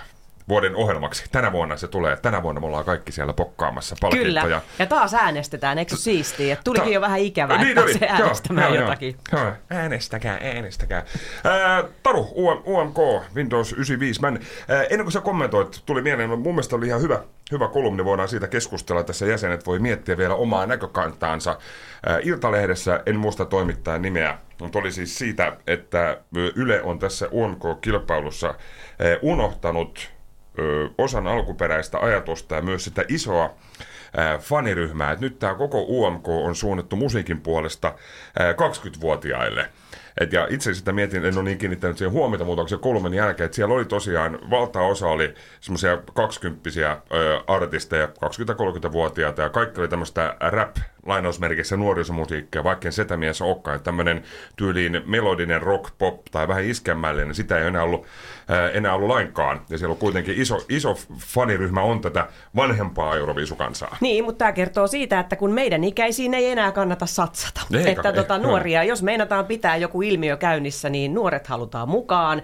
vuoden 0.49 0.77
ohjelmaksi. 0.77 1.25
Tänä 1.33 1.53
vuonna 1.53 1.77
se 1.77 1.89
tulee. 1.89 2.17
Tänä 2.17 2.43
vuonna 2.43 2.61
me 2.61 2.67
ollaan 2.67 2.85
kaikki 2.85 3.13
siellä 3.13 3.33
pokkaamassa 3.33 3.97
palkintoja. 4.01 4.43
Kyllä. 4.43 4.61
Ja 4.79 4.87
taas 4.87 5.15
äänestetään, 5.15 5.79
eikö 5.79 5.97
siistiä? 5.97 6.53
Et 6.53 6.61
tulikin 6.65 6.85
Ta- 6.85 6.95
jo 6.95 7.01
vähän 7.01 7.19
ikävää, 7.21 7.65
Niin 7.65 7.79
että 7.79 7.99
se 7.99 8.09
äänestämään 8.09 8.75
joo, 8.75 8.83
jotakin. 8.83 9.17
Joo. 9.33 9.43
Joo. 9.43 9.53
Äänestäkää, 9.71 10.39
äänestäkää. 10.43 11.05
Ää, 11.45 11.85
Taru, 12.03 12.29
UM, 12.37 12.63
UMK, 12.67 12.99
Windows 13.35 13.73
95. 13.73 14.21
Mä 14.21 14.29
en, 14.29 14.41
ää, 14.69 14.83
ennen 14.83 15.03
kuin 15.05 15.13
sä 15.13 15.21
kommentoit, 15.21 15.83
tuli 15.87 16.03
mieleen, 16.03 16.31
mun 16.31 16.43
mielestä 16.43 16.77
oli 16.77 16.87
ihan 16.87 17.01
hyvä, 17.01 17.23
hyvä 17.53 17.69
kolumni, 17.69 18.05
voidaan 18.05 18.29
siitä 18.29 18.49
keskustella. 18.49 19.03
Tässä 19.03 19.27
jäsenet 19.27 19.67
voi 19.67 19.79
miettiä 19.79 20.17
vielä 20.17 20.35
omaa 20.35 20.67
näkökantaansa. 20.67 21.59
Ää, 22.07 22.19
Iltalehdessä, 22.23 23.03
en 23.07 23.17
muista 23.17 23.45
toimittajan 23.45 24.03
nimeä, 24.03 24.39
mutta 24.61 24.79
oli 24.79 24.93
siis 24.93 25.19
siitä, 25.19 25.57
että 25.67 26.19
Yle 26.57 26.83
on 26.83 26.99
tässä 26.99 27.29
UMK-kilpailussa 27.33 28.55
unohtanut 29.23 30.16
osan 30.99 31.27
alkuperäistä 31.27 31.99
ajatusta 31.99 32.55
ja 32.55 32.63
myös 32.63 32.85
sitä 32.85 33.05
isoa 33.09 33.55
ää, 34.17 34.39
faniryhmää. 34.39 35.13
Et 35.13 35.21
nyt 35.21 35.39
tämä 35.39 35.55
koko 35.55 35.85
UMK 35.89 36.29
on 36.29 36.55
suunnattu 36.55 36.97
musiikin 36.97 37.41
puolesta 37.41 37.95
ää, 38.39 38.53
20-vuotiaille. 38.53 39.69
Et 40.21 40.33
ja 40.33 40.47
itse 40.51 40.75
sitä 40.75 40.93
mietin, 40.93 41.25
en 41.25 41.39
ole 41.39 41.45
niin 41.45 41.59
kiinnittänyt 41.59 41.99
siihen 41.99 42.13
huomiota, 42.13 42.45
mutta 42.45 42.69
se 42.69 42.77
kolmen 42.77 43.15
jälkeen, 43.15 43.45
että 43.45 43.57
siellä 43.57 43.75
oli 43.75 43.85
tosiaan, 43.85 44.39
valtaosa 44.51 45.07
oli 45.07 45.35
semmoisia 45.61 45.99
20 46.15 46.71
artisteja, 47.47 48.07
20-30-vuotiaita 48.07 49.43
ja 49.43 49.49
kaikki 49.49 49.81
oli 49.81 49.89
tämmöistä 49.89 50.37
rap 50.41 50.77
lainausmerkissä 51.07 51.77
nuorisomusiikkia, 51.77 52.65
vaikka 52.65 52.89
en 52.89 52.93
setämies 52.93 53.43
olekaan. 53.43 53.81
Tämmöinen 53.81 54.23
tyyliin 54.57 55.03
melodinen 55.07 55.63
rock, 55.63 55.99
pop 55.99 56.25
tai 56.31 56.49
vähän 56.49 56.65
iskemmällinen, 56.65 57.35
sitä 57.35 57.59
ei 57.59 57.67
enää 57.67 57.83
ollut, 57.83 58.07
ää, 58.49 58.71
enää 58.71 58.95
ollut 58.95 59.09
lainkaan. 59.09 59.61
Ja 59.71 59.79
siellä 59.79 59.93
on 59.93 59.99
kuitenkin 59.99 60.41
iso, 60.41 60.59
iso 60.69 60.97
faniryhmä 61.19 61.83
on 61.83 62.01
tätä 62.01 62.27
vanhempaa 62.57 63.17
Euroviisukansaa. 63.17 63.97
Niin, 64.01 64.25
mutta 64.25 64.39
tämä 64.39 64.53
kertoo 64.53 64.87
siitä, 64.87 65.21
että 65.21 65.37
kun 65.37 65.51
meidän 65.51 65.85
ikäisiin 65.85 66.35
ei 66.35 66.51
enää 66.51 66.73
kannata 66.73 67.07
satsata. 67.07 67.61
Eikä, 67.75 67.91
että 67.91 68.13
tota, 68.13 68.35
ei, 68.35 68.41
nuoria, 68.41 68.85
jos 68.85 69.03
meinataan 69.03 69.47
pitää 69.47 69.77
joku 69.77 70.03
ilmiö 70.03 70.37
käynnissä, 70.37 70.91
niin 70.91 71.15
nuoret 71.15 71.47
halutaan 71.47 71.89
mukaan. 71.89 72.43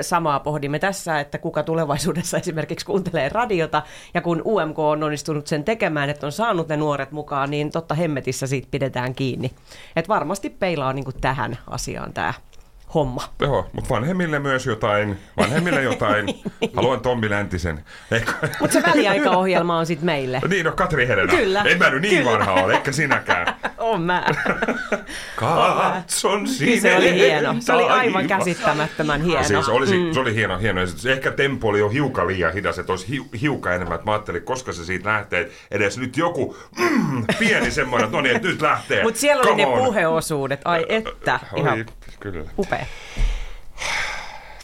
Samaa 0.00 0.40
pohdimme 0.40 0.78
tässä, 0.78 1.20
että 1.20 1.38
kuka 1.38 1.62
tulevaisuudessa 1.62 2.36
esimerkiksi 2.44 2.86
kuuntelee 2.86 3.28
radiota. 3.28 3.82
Ja 4.14 4.20
kun 4.20 4.42
UMK 4.44 4.78
on 4.78 5.02
onnistunut 5.02 5.46
sen 5.46 5.64
tekemään, 5.64 6.10
että 6.10 6.26
on 6.26 6.32
saanut 6.32 6.68
ne 6.68 6.76
nuoret 6.76 7.12
mukaan, 7.12 7.50
niin 7.50 7.70
totta 7.70 7.94
hemmetissä 8.04 8.46
siitä 8.46 8.68
pidetään 8.70 9.14
kiinni. 9.14 9.50
Et 9.96 10.08
varmasti 10.08 10.50
peilaa 10.50 10.92
niin 10.92 11.04
tähän 11.20 11.58
asiaan 11.66 12.12
tämä 12.12 12.34
homma. 12.94 13.22
Joo, 13.40 13.66
mutta 13.72 13.94
vanhemmille 13.94 14.38
myös 14.38 14.66
jotain, 14.66 15.18
vanhemmille 15.36 15.82
jotain. 15.82 16.26
Haluan 16.76 17.00
Tommi 17.00 17.30
Läntisen. 17.30 17.84
Mutta 18.60 18.72
se 18.74 18.82
väliaikaohjelma 18.86 19.78
on 19.78 19.86
sitten 19.86 20.06
meille. 20.06 20.40
Niin, 20.48 20.66
no 20.66 20.72
Katri 20.72 21.08
Helena. 21.08 21.36
Kyllä. 21.36 21.62
En 21.62 21.78
mä 21.78 21.90
nyt 21.90 22.02
niin 22.02 22.18
Kyllä. 22.18 22.30
vanha 22.38 22.52
ole, 22.52 22.74
eikä 22.74 22.92
sinäkään. 22.92 23.54
On 23.78 24.02
mä. 24.02 24.24
Katson 25.36 26.46
sinne. 26.48 26.80
Se 26.80 26.96
oli 26.96 27.14
hieno. 27.14 27.54
Se 27.60 27.72
oli 27.72 27.82
aivan 27.84 28.26
käsittämättömän 28.26 29.22
hieno. 29.22 29.44
Siis 29.44 29.68
oli, 29.68 29.84
Mm. 29.86 30.12
se 30.14 30.20
oli 30.20 30.34
hieno, 30.34 30.58
hieno 30.58 30.80
esitys. 30.80 31.06
Ehkä 31.06 31.30
tempo 31.30 31.68
oli 31.68 31.78
jo 31.78 31.88
hiukan 31.88 32.26
liian 32.26 32.52
hidas, 32.52 32.78
että 32.78 32.92
olisi 32.92 33.08
hiu, 33.08 33.26
hiukan 33.40 33.74
enemmän. 33.74 33.98
Mä 34.04 34.12
ajattelin, 34.12 34.42
koska 34.42 34.72
se 34.72 34.84
siitä 34.84 35.08
lähtee, 35.08 35.40
että 35.40 35.54
edes 35.70 35.98
nyt 35.98 36.16
joku 36.16 36.56
mm, 36.78 37.24
pieni 37.38 37.70
semmoinen, 37.70 38.04
että 38.04 38.16
no 38.16 38.22
niin, 38.22 38.36
että 38.36 38.48
nyt 38.48 38.62
lähtee. 38.62 39.02
Mutta 39.02 39.20
siellä 39.20 39.40
oli 39.40 39.50
Come 39.50 39.62
ne 39.62 39.68
on. 39.68 39.78
puheosuudet. 39.84 40.60
Ai 40.64 40.86
että. 40.88 41.40
Ihan 41.56 41.72
Oli, 41.72 41.86
kyllä. 42.20 42.44
upea. 42.58 42.83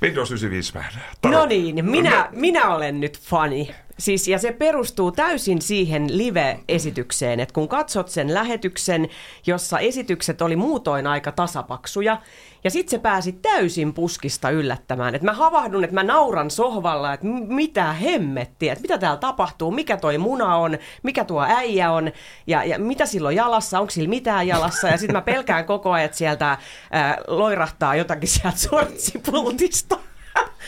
Windows 0.02 0.30
95 0.30 0.74
vähän. 0.74 0.92
Taro. 1.20 1.38
No 1.38 1.46
niin, 1.46 1.84
minä, 1.84 2.28
minä 2.32 2.74
olen 2.74 3.00
nyt 3.00 3.20
fani. 3.20 3.74
Siis, 4.00 4.28
ja 4.28 4.38
se 4.38 4.52
perustuu 4.52 5.12
täysin 5.12 5.62
siihen 5.62 6.18
live-esitykseen, 6.18 7.40
että 7.40 7.52
kun 7.52 7.68
katsot 7.68 8.08
sen 8.08 8.34
lähetyksen, 8.34 9.08
jossa 9.46 9.78
esitykset 9.78 10.42
oli 10.42 10.56
muutoin 10.56 11.06
aika 11.06 11.32
tasapaksuja, 11.32 12.22
ja 12.64 12.70
sitten 12.70 12.90
se 12.90 12.98
pääsi 12.98 13.32
täysin 13.32 13.94
puskista 13.94 14.50
yllättämään. 14.50 15.14
Että 15.14 15.24
mä 15.24 15.32
havahdun, 15.32 15.84
että 15.84 15.94
mä 15.94 16.02
nauran 16.02 16.50
sohvalla, 16.50 17.12
että 17.12 17.26
mitä 17.48 17.92
hemmettiä, 17.92 18.72
että 18.72 18.82
mitä 18.82 18.98
täällä 18.98 19.16
tapahtuu, 19.16 19.70
mikä 19.70 19.96
toi 19.96 20.18
muna 20.18 20.56
on, 20.56 20.78
mikä 21.02 21.24
tuo 21.24 21.44
äijä 21.48 21.92
on, 21.92 22.12
ja, 22.46 22.64
ja 22.64 22.78
mitä 22.78 23.06
silloin 23.06 23.36
jalassa, 23.36 23.80
onko 23.80 23.90
sillä 23.90 24.08
mitään 24.08 24.46
jalassa, 24.46 24.88
ja 24.88 24.98
sitten 24.98 25.16
mä 25.16 25.22
pelkään 25.22 25.64
koko 25.64 25.90
ajan, 25.92 26.04
että 26.04 26.18
sieltä 26.18 26.58
ää, 26.90 27.18
loirahtaa 27.28 27.94
jotakin 27.96 28.28
sieltä 28.28 28.58
sortsipultista. 28.58 30.09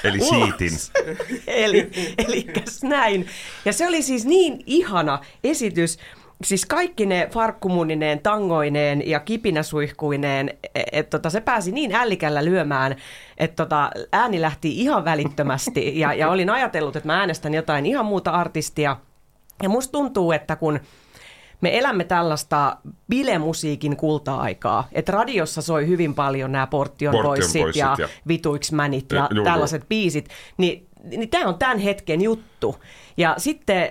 Eli 0.05 0.19
ulos. 0.19 0.29
siitin. 0.29 0.79
eli, 1.47 1.91
elikäs 2.19 2.83
näin. 2.83 3.27
Ja 3.65 3.73
se 3.73 3.87
oli 3.87 4.03
siis 4.03 4.25
niin 4.25 4.61
ihana 4.67 5.19
esitys, 5.45 5.99
siis 6.45 6.67
kaikki 6.67 7.07
ne 7.07 7.29
farkkumunineen, 7.33 8.21
tangoineen 8.21 9.09
ja 9.09 9.21
kipinäsuihkuineen, 9.21 10.59
että 10.93 11.19
tota, 11.19 11.31
se 11.31 11.41
pääsi 11.41 11.73
niin 11.73 11.95
ällikällä 11.95 12.45
lyömään, 12.45 12.97
että 13.39 13.65
tota, 13.65 13.91
ääni 14.13 14.41
lähti 14.41 14.81
ihan 14.81 15.05
välittömästi 15.05 15.99
ja, 15.99 16.15
ja 16.15 16.31
olin 16.31 16.51
ajatellut, 16.51 16.97
että 16.97 17.07
mä 17.07 17.19
äänestän 17.19 17.55
jotain 17.55 17.87
ihan 17.87 18.07
muuta 18.07 18.31
artistia. 18.31 18.97
Ja 19.63 19.69
musta 19.69 19.93
tuntuu, 19.93 20.33
että 20.33 20.57
kun 20.57 20.81
me 21.63 21.79
elämme 21.79 22.05
tällaista 22.05 22.77
bilemusiikin 23.09 23.97
kulta-aikaa, 23.97 24.89
että 24.93 25.13
radiossa 25.13 25.63
soi 25.63 25.87
hyvin 25.87 26.15
paljon 26.15 26.53
nämä 26.53 26.67
Portion, 26.67 27.13
Portion 27.13 27.37
Boysit 27.37 27.77
ja, 27.77 27.97
ja- 27.99 28.09
Vituiks 28.29 28.73
Mänit 28.73 29.13
ja 29.13 29.19
Ja- 29.19 29.29
juu, 29.35 29.45
tällaiset 29.45 29.89
biisit, 29.89 30.29
niin, 30.57 30.87
niin 31.05 31.29
tämä 31.31 31.49
on 31.49 31.59
tämän 31.59 31.79
hetken 31.79 32.21
juttu. 32.23 32.77
Ja 33.17 33.35
sitten 33.39 33.91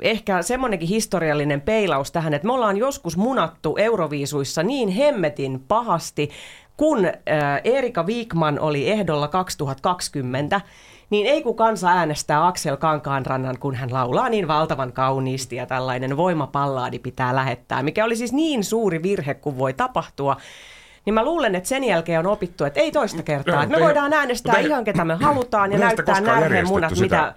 ehkä 0.00 0.42
semmoinenkin 0.42 0.88
historiallinen 0.88 1.60
peilaus 1.60 2.12
tähän, 2.12 2.34
että 2.34 2.46
me 2.46 2.52
ollaan 2.52 2.76
joskus 2.76 3.16
munattu 3.16 3.76
Euroviisuissa 3.76 4.62
niin 4.62 4.88
hemmetin 4.88 5.64
pahasti, 5.68 6.30
kun 6.76 7.04
äh, 7.04 7.14
Erika 7.64 8.02
Wigman 8.02 8.58
oli 8.60 8.90
ehdolla 8.90 9.28
2020, 9.28 10.60
niin 11.12 11.26
ei 11.26 11.42
kun 11.42 11.56
kansa 11.56 11.88
äänestää 11.88 12.46
Aksel 12.46 12.76
Kankaanrannan, 12.76 13.58
kun 13.58 13.74
hän 13.74 13.92
laulaa 13.92 14.28
niin 14.28 14.48
valtavan 14.48 14.92
kauniisti 14.92 15.56
ja 15.56 15.66
tällainen 15.66 16.16
voimapallaadi 16.16 16.98
pitää 16.98 17.34
lähettää, 17.34 17.82
mikä 17.82 18.04
oli 18.04 18.16
siis 18.16 18.32
niin 18.32 18.64
suuri 18.64 19.02
virhe 19.02 19.34
kuin 19.34 19.58
voi 19.58 19.72
tapahtua. 19.72 20.36
Niin 21.04 21.14
mä 21.14 21.24
luulen, 21.24 21.54
että 21.54 21.68
sen 21.68 21.84
jälkeen 21.84 22.18
on 22.20 22.26
opittu, 22.26 22.64
että 22.64 22.80
ei 22.80 22.92
toista 22.92 23.22
kertaa. 23.22 23.54
Joo, 23.54 23.62
että 23.62 23.78
me 23.78 23.86
eihän- 23.88 24.12
äänestää 24.12 24.54
ei- 24.54 24.66
ihan 24.66 24.84
ketä 24.84 25.04
me 25.04 25.14
halutaan 25.14 25.72
ja 25.72 25.76
sitä 25.78 25.86
näyttää 25.86 26.20
närhen 26.20 26.66
munat, 26.68 26.90
sitä. 26.94 27.02
mitä... 27.02 27.34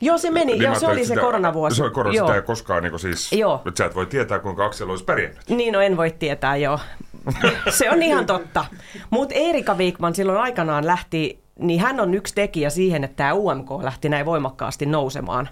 Joo, 0.00 0.18
se 0.18 0.30
meni. 0.30 0.52
Niin 0.52 0.62
Joo, 0.62 0.74
se 0.74 0.86
oli 0.86 0.94
että 0.94 1.04
se 1.08 1.08
sitä- 1.08 1.20
koronavuosi. 1.20 1.76
Se 1.76 1.82
oli 1.82 1.90
korona, 1.90 2.20
sitä 2.20 2.34
ei 2.34 2.42
koskaan 2.42 2.82
niin 2.82 2.98
siis, 2.98 3.32
Joo. 3.32 3.62
että 3.66 3.78
sä 3.78 3.84
et 3.84 3.94
voi 3.94 4.06
tietää, 4.06 4.38
kuinka 4.38 4.64
Aksel 4.66 4.90
olisi 4.90 5.04
pärjännyt. 5.04 5.40
Niin, 5.48 5.72
no 5.72 5.80
en 5.80 5.96
voi 5.96 6.10
tietää, 6.10 6.56
joo. 6.56 6.78
Se 7.70 7.90
on 7.90 8.02
ihan 8.02 8.26
totta. 8.26 8.64
Mutta 9.10 9.34
Erika 9.34 9.74
Wigman 9.74 10.14
silloin 10.14 10.38
aikanaan 10.38 10.86
lähti, 10.86 11.41
niin 11.58 11.80
hän 11.80 12.00
on 12.00 12.14
yksi 12.14 12.34
tekijä 12.34 12.70
siihen, 12.70 13.04
että 13.04 13.16
tämä 13.16 13.34
UMK 13.34 13.70
lähti 13.82 14.08
näin 14.08 14.26
voimakkaasti 14.26 14.86
nousemaan. 14.86 15.48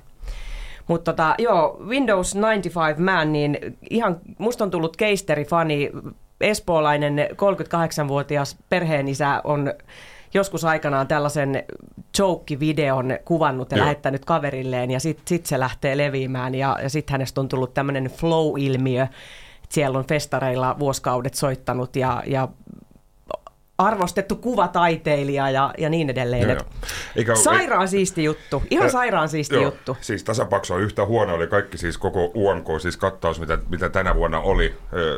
Mutta 0.88 1.12
tota, 1.12 1.34
joo, 1.38 1.76
Windows 1.86 2.34
95 2.34 3.00
Man, 3.00 3.32
niin 3.32 3.58
ihan, 3.90 4.20
musta 4.38 4.64
on 4.64 4.70
tullut 4.70 4.96
keisteri-fani, 4.96 5.90
espoolainen 6.40 7.28
38-vuotias 7.30 8.56
perheenisä 8.68 9.40
on 9.44 9.74
joskus 10.34 10.64
aikanaan 10.64 11.08
tällaisen 11.08 11.64
joke-videon 12.18 13.18
kuvannut 13.24 13.70
ja 13.70 13.76
Joo. 13.76 13.84
lähettänyt 13.84 14.24
kaverilleen 14.24 14.90
ja 14.90 15.00
sitten 15.00 15.24
sit 15.26 15.46
se 15.46 15.60
lähtee 15.60 15.96
leviämään 15.96 16.54
ja, 16.54 16.78
ja 16.82 16.90
sitten 16.90 17.12
hänestä 17.12 17.40
on 17.40 17.48
tullut 17.48 17.74
tämmöinen 17.74 18.04
flow-ilmiö. 18.04 19.06
Siellä 19.68 19.98
on 19.98 20.04
festareilla 20.04 20.78
vuosikaudet 20.78 21.34
soittanut 21.34 21.96
ja, 21.96 22.22
ja 22.26 22.48
arvostettu 23.86 24.36
kuvataiteilija 24.36 25.50
ja, 25.50 25.74
ja 25.78 25.88
niin 25.88 26.10
edelleen. 26.10 26.42
Joo, 26.42 26.52
joo. 26.52 26.64
Eikä- 27.16 27.34
sairaan 27.34 27.88
siisti 27.88 28.24
juttu, 28.24 28.62
ihan 28.70 28.86
Ä, 28.86 28.90
sairaan 28.90 29.28
siisti 29.28 29.54
Joo, 29.54 29.64
juttu. 29.64 29.96
Siis 30.00 30.24
tasapaksu 30.24 30.74
on 30.74 30.80
yhtä 30.80 31.04
huono, 31.06 31.34
oli 31.34 31.46
kaikki 31.46 31.78
siis 31.78 31.98
koko 31.98 32.24
UMK, 32.34 32.66
siis 32.82 32.96
kattaus, 32.96 33.40
mitä, 33.40 33.58
mitä 33.68 33.88
tänä 33.88 34.14
vuonna 34.14 34.40
oli. 34.40 34.74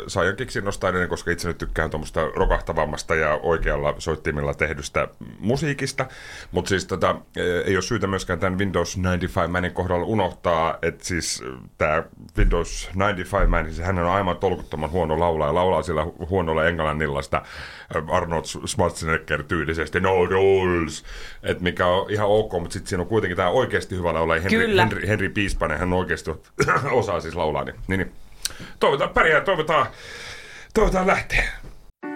Saijan 0.06 0.36
keksin 0.36 0.64
nostaa 0.64 0.90
edelleen, 0.90 1.08
koska 1.10 1.30
itse 1.30 1.48
nyt 1.48 1.58
tykkään 1.58 1.90
tuommoista 1.90 2.20
rokahtavammasta 2.36 3.14
ja 3.14 3.38
oikealla 3.42 3.94
soittimilla 3.98 4.54
tehdystä 4.54 5.08
musiikista. 5.38 6.06
Mutta 6.52 6.68
siis 6.68 6.86
tota, 6.86 7.16
ei 7.64 7.76
ole 7.76 7.82
syytä 7.82 8.06
myöskään 8.06 8.38
tämän 8.38 8.58
Windows 8.58 8.96
95 8.96 9.48
Manin 9.50 9.72
kohdalla 9.72 10.06
unohtaa, 10.06 10.78
että 10.82 11.04
siis 11.04 11.42
tämä 11.78 12.02
Windows 12.38 12.90
95 12.96 13.46
Man, 13.46 13.64
siis 13.64 13.86
hän 13.86 13.98
on 13.98 14.06
aivan 14.10 14.36
tolkuttoman 14.36 14.90
huono 14.90 15.20
laulaja. 15.20 15.54
Laulaa 15.54 15.82
sillä 15.82 16.04
hu- 16.04 16.26
huonolla 16.30 16.66
englannilla 16.68 17.22
sitä 17.22 17.42
ö, 17.94 18.02
Arnold 18.56 18.68
Schwarzenegger-tyylisesti, 18.68 20.00
no 20.00 20.26
rules, 20.26 21.04
et 21.42 21.60
mikä 21.60 21.86
on 21.86 22.10
ihan 22.10 22.28
ok, 22.28 22.52
mutta 22.52 22.72
sitten 22.72 22.88
siinä 22.88 23.02
on 23.02 23.08
kuitenkin 23.08 23.36
tämä 23.36 23.50
oikeasti 23.50 23.96
hyvä 23.96 24.14
laulaja 24.14 24.42
Henri, 24.42 24.58
Kyllä. 24.58 24.82
Henri, 24.82 25.08
Henri 25.08 25.28
Piispanen, 25.28 25.78
hän 25.78 25.92
oikeasti 25.92 26.30
osaa 26.90 27.20
siis 27.20 27.34
laulaa. 27.34 27.64
Niin, 27.64 27.76
niin, 27.88 27.98
niin. 27.98 28.12
Toivotaan 28.80 29.10
pärjää, 29.10 29.40
toivotaan, 29.40 29.86
toivotaan 30.74 31.06
lähtee. 31.06 31.48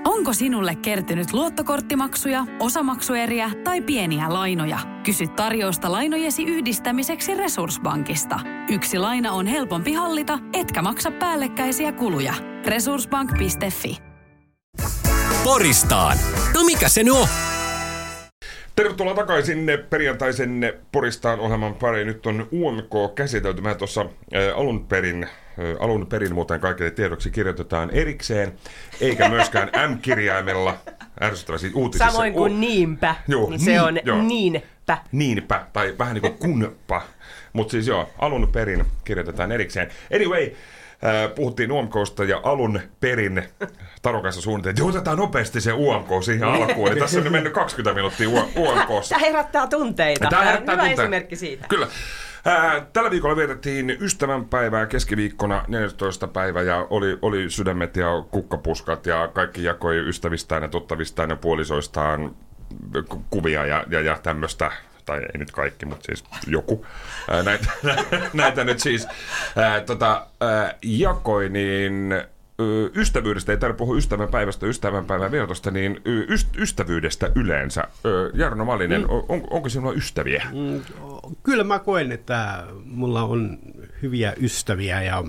Onko 0.04 0.32
sinulle 0.32 0.74
kertynyt 0.74 1.32
luottokorttimaksuja, 1.32 2.46
osamaksueriä 2.60 3.50
tai 3.64 3.80
pieniä 3.80 4.24
lainoja? 4.28 4.78
Kysy 5.04 5.26
tarjousta 5.26 5.92
lainojesi 5.92 6.44
yhdistämiseksi 6.44 7.34
Resurssbankista. 7.34 8.40
Yksi 8.70 8.98
laina 8.98 9.32
on 9.32 9.46
helpompi 9.46 9.92
hallita, 9.92 10.38
etkä 10.52 10.82
maksa 10.82 11.10
päällekkäisiä 11.10 11.92
kuluja. 11.92 12.34
Resurssbank.fi 12.66 14.06
Poristaan. 15.46 16.16
No 16.54 16.64
mikä 16.64 16.88
se 16.88 17.04
nyt 17.04 17.14
on? 17.14 17.28
Tervetuloa 18.76 19.14
takaisin 19.14 19.66
perjantaisen 19.90 20.72
Poristaan 20.92 21.40
ohjelman 21.40 21.74
pariin. 21.74 22.06
Nyt 22.06 22.26
on 22.26 22.48
UMK 22.52 23.14
käsitelty. 23.14 23.62
Mä 23.62 23.74
tuossa 23.74 24.06
alun 24.54 24.86
perin, 24.86 25.26
alun 25.80 26.06
perin 26.06 26.34
muuten 26.34 26.60
kaikille 26.60 26.90
tiedoksi 26.90 27.30
kirjoitetaan 27.30 27.90
erikseen, 27.90 28.52
eikä 29.00 29.28
myöskään 29.34 29.70
M-kirjaimella. 29.90 30.76
Ärsyttävä 31.22 31.58
siis 31.58 31.74
uutisissa. 31.74 32.10
Samoin 32.10 32.32
kuin 32.32 32.52
U- 32.52 32.58
niinpä, 32.58 33.14
Joo, 33.28 33.50
niin 33.50 33.60
se 33.60 33.70
niin, 33.70 33.82
on 33.82 33.98
joo. 34.04 34.22
niinpä. 34.22 34.98
Niinpä, 35.12 35.66
tai 35.72 35.94
vähän 35.98 36.14
niin 36.14 36.22
kuin 36.22 36.38
kunpa. 36.38 37.02
Mutta 37.52 37.70
siis 37.70 37.86
joo, 37.86 38.10
alun 38.18 38.48
perin 38.52 38.84
kirjoitetaan 39.04 39.52
erikseen. 39.52 39.90
Anyway, 40.14 40.50
puhuttiin 41.34 41.72
UMKsta 41.72 42.24
ja 42.24 42.40
alun 42.42 42.80
perin 43.00 43.42
Taron 44.02 44.22
kanssa 44.22 44.40
suunniteltiin, 44.42 44.88
että 44.88 44.98
otetaan 44.98 45.18
nopeasti 45.18 45.60
se 45.60 45.72
UMK 45.72 46.08
siihen 46.24 46.48
alkuun. 46.48 46.92
Eli 46.92 47.00
tässä 47.00 47.18
on 47.18 47.24
nyt 47.24 47.32
mennyt 47.32 47.52
20 47.52 47.94
minuuttia 47.94 48.28
UMKssa. 48.56 49.14
Tämä 49.14 49.26
herättää 49.26 49.66
tunteita. 49.66 50.28
Tämä 50.28 50.44
herättää 50.44 50.74
Hyvä 50.74 50.82
tunteita. 50.82 51.02
esimerkki 51.02 51.36
siitä. 51.36 51.66
Kyllä. 51.68 51.88
Tällä 52.92 53.10
viikolla 53.10 53.36
vietettiin 53.36 53.96
ystävänpäivää 54.00 54.86
keskiviikkona 54.86 55.64
14. 55.68 56.28
päivä 56.28 56.62
ja 56.62 56.86
oli, 56.90 57.18
oli 57.22 57.50
sydämet 57.50 57.96
ja 57.96 58.24
kukkapuskat 58.30 59.06
ja 59.06 59.28
kaikki 59.28 59.64
jakoi 59.64 60.08
ystävistään 60.08 60.62
ja 60.62 60.68
tuttavistaan 60.68 61.30
ja 61.30 61.36
puolisoistaan 61.36 62.36
ku- 63.08 63.24
kuvia 63.30 63.66
ja, 63.66 63.84
ja, 63.90 64.00
ja 64.00 64.18
tämmöistä 64.22 64.70
tai 65.06 65.18
ei 65.18 65.38
nyt 65.38 65.50
kaikki, 65.50 65.86
mutta 65.86 66.06
siis 66.06 66.24
joku, 66.46 66.86
ää, 67.30 67.42
näitä, 67.42 67.70
näitä 68.32 68.64
nyt 68.64 68.80
siis 68.80 69.06
ää, 69.56 69.80
tota, 69.80 70.26
ää, 70.40 70.74
jakoi, 70.82 71.48
niin 71.48 72.14
ystävyydestä, 72.96 73.52
ei 73.52 73.58
tarvitse 73.58 73.78
puhua 73.78 73.96
ystävänpäivästä, 73.96 74.66
ystävänpäivän 74.66 75.30
vietosta, 75.30 75.70
niin 75.70 76.00
yst- 76.06 76.60
ystävyydestä 76.60 77.30
yleensä. 77.34 77.84
Jarno 78.34 78.64
Malinen, 78.64 79.00
mm. 79.00 79.08
on, 79.10 79.24
onko 79.50 79.68
sinulla 79.68 79.92
ystäviä? 79.92 80.46
Mm, 80.52 80.82
Kyllä 81.42 81.64
mä 81.64 81.78
koen, 81.78 82.12
että 82.12 82.66
mulla 82.84 83.22
on 83.22 83.58
hyviä 84.02 84.34
ystäviä 84.40 85.02
ja, 85.02 85.24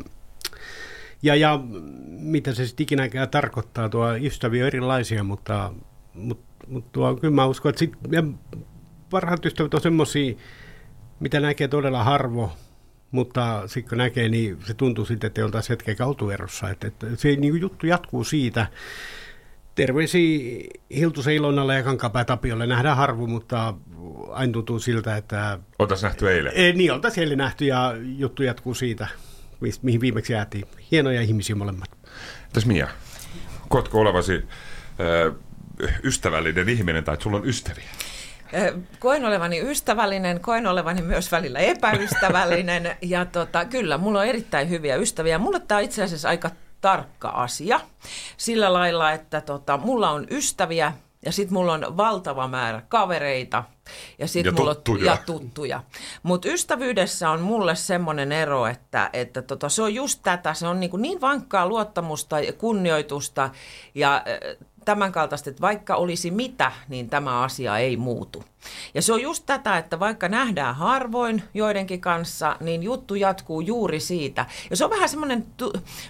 ja, 1.24 1.36
ja 1.36 1.60
mitä 2.10 2.53
se 2.53 2.67
sitten 2.67 2.84
ikinäkään 2.84 3.29
tarkoittaa, 3.29 3.89
tuo 3.89 4.15
ystäviä 4.15 4.63
on 4.63 4.67
erilaisia, 4.67 5.24
mutta, 5.24 5.74
mutta, 6.13 6.67
mutta 6.67 6.89
tuo, 6.91 7.15
kyllä 7.15 7.36
mä 7.36 7.46
uskon, 7.46 7.69
että 7.69 7.79
sit, 7.79 7.93
ja 8.12 8.24
parhaat 9.09 9.45
ystävät 9.45 9.73
on 9.73 9.81
semmoisia, 9.81 10.35
mitä 11.19 11.39
näkee 11.39 11.67
todella 11.67 12.03
harvo, 12.03 12.51
mutta 13.11 13.63
sitten 13.67 13.89
kun 13.89 13.97
näkee, 13.97 14.29
niin 14.29 14.57
se 14.65 14.73
tuntuu 14.73 15.05
sitten, 15.05 15.27
että 15.27 15.41
ei 15.41 15.45
oltaisi 15.45 15.69
hetkeä 15.69 16.05
oltu 16.05 16.29
erossa. 16.29 16.69
Että, 16.69 16.87
että 16.87 17.05
se 17.15 17.35
niin 17.35 17.61
juttu 17.61 17.87
jatkuu 17.87 18.23
siitä. 18.23 18.67
Terveisiä 19.75 20.63
Hiltusen 20.95 21.33
Ilonalle 21.33 21.75
ja 21.75 21.83
Kankapää 21.83 22.25
Tapiolle 22.25 22.67
nähdään 22.67 22.97
harvo, 22.97 23.27
mutta 23.27 23.73
aina 24.29 24.53
tuntuu 24.53 24.79
siltä, 24.79 25.17
että 25.17 25.59
Oltaisi 25.79 26.03
nähty 26.05 26.31
eilen. 26.31 26.51
ei, 26.55 26.73
niin 26.73 26.91
oltaisiin 26.93 27.23
eilen 27.23 27.37
nähty 27.37 27.65
ja 27.65 27.93
juttu 28.17 28.43
jatkuu 28.43 28.73
siitä, 28.73 29.07
mihin 29.81 30.01
viimeksi 30.01 30.33
jäätiin. 30.33 30.65
Hienoja 30.91 31.21
ihmisiä 31.21 31.55
molemmat. 31.55 31.89
Entäs 32.43 32.65
Mia, 32.65 32.87
koetko 33.69 33.99
olevasi 33.99 34.43
ö, 34.99 35.33
ystävällinen 36.03 36.69
ihminen 36.69 37.03
tai 37.03 37.13
että 37.13 37.23
sulla 37.23 37.37
on 37.37 37.47
ystäviä? 37.47 37.89
Ö, 38.53 38.77
Koen 38.99 39.25
olevani 39.25 39.59
ystävällinen, 39.59 40.39
koen 40.39 40.67
olevani 40.67 41.01
myös 41.01 41.31
välillä 41.31 41.59
epäystävällinen 41.59 42.97
ja 43.01 43.25
tota, 43.25 43.65
kyllä, 43.65 43.97
mulla 43.97 44.19
on 44.19 44.25
erittäin 44.25 44.69
hyviä 44.69 44.95
ystäviä. 44.95 45.37
Mulle 45.37 45.59
tämä 45.59 45.77
on 45.77 45.83
itse 45.83 46.03
asiassa 46.03 46.29
aika 46.29 46.51
tarkka 46.81 47.29
asia 47.29 47.79
sillä 48.37 48.73
lailla, 48.73 49.11
että 49.11 49.41
tota, 49.41 49.77
mulla 49.77 50.09
on 50.09 50.27
ystäviä 50.31 50.93
ja 51.25 51.31
sitten 51.31 51.53
mulla 51.53 51.73
on 51.73 51.97
valtava 51.97 52.47
määrä 52.47 52.81
kavereita 52.89 53.63
ja 54.19 54.27
sitten 54.27 54.55
Ja 54.55 54.59
mulla 54.59 54.75
tuttuja. 54.75 55.11
on 55.11 55.17
ja 55.17 55.23
tuttuja. 55.25 55.83
Mutta 56.23 56.49
ystävyydessä 56.49 57.29
on 57.29 57.41
mulle 57.41 57.75
semmoinen 57.75 58.31
ero, 58.31 58.67
että, 58.67 59.09
että 59.13 59.41
tota, 59.41 59.69
se 59.69 59.81
on 59.81 59.93
just 59.95 60.19
tätä, 60.23 60.53
se 60.53 60.67
on 60.67 60.79
niin, 60.79 60.91
niin 60.97 61.21
vankkaa 61.21 61.67
luottamusta 61.67 62.39
ja 62.39 62.53
kunnioitusta 62.53 63.49
ja 63.95 64.23
tämän 64.88 65.12
kaltaista, 65.12 65.50
että 65.50 65.62
vaikka 65.62 65.96
olisi 65.96 66.32
mitä, 66.32 66.72
niin 66.88 67.10
tämä 67.10 67.41
asia 67.41 67.77
ei 67.77 67.98
muutu. 67.98 68.44
Ja 68.94 69.01
se 69.01 69.13
on 69.13 69.22
just 69.22 69.44
tätä, 69.46 69.77
että 69.77 70.00
vaikka 70.00 70.29
nähdään 70.29 70.75
harvoin 70.75 71.44
joidenkin 71.53 72.01
kanssa, 72.01 72.58
niin 72.60 72.84
juttu 72.84 73.15
jatkuu 73.15 73.62
juuri 73.62 74.00
siitä. 74.00 74.46
Ja 74.70 74.77
se 74.77 74.86
on 74.86 74.91
vähän 74.91 75.10
semmoinen, 75.10 75.46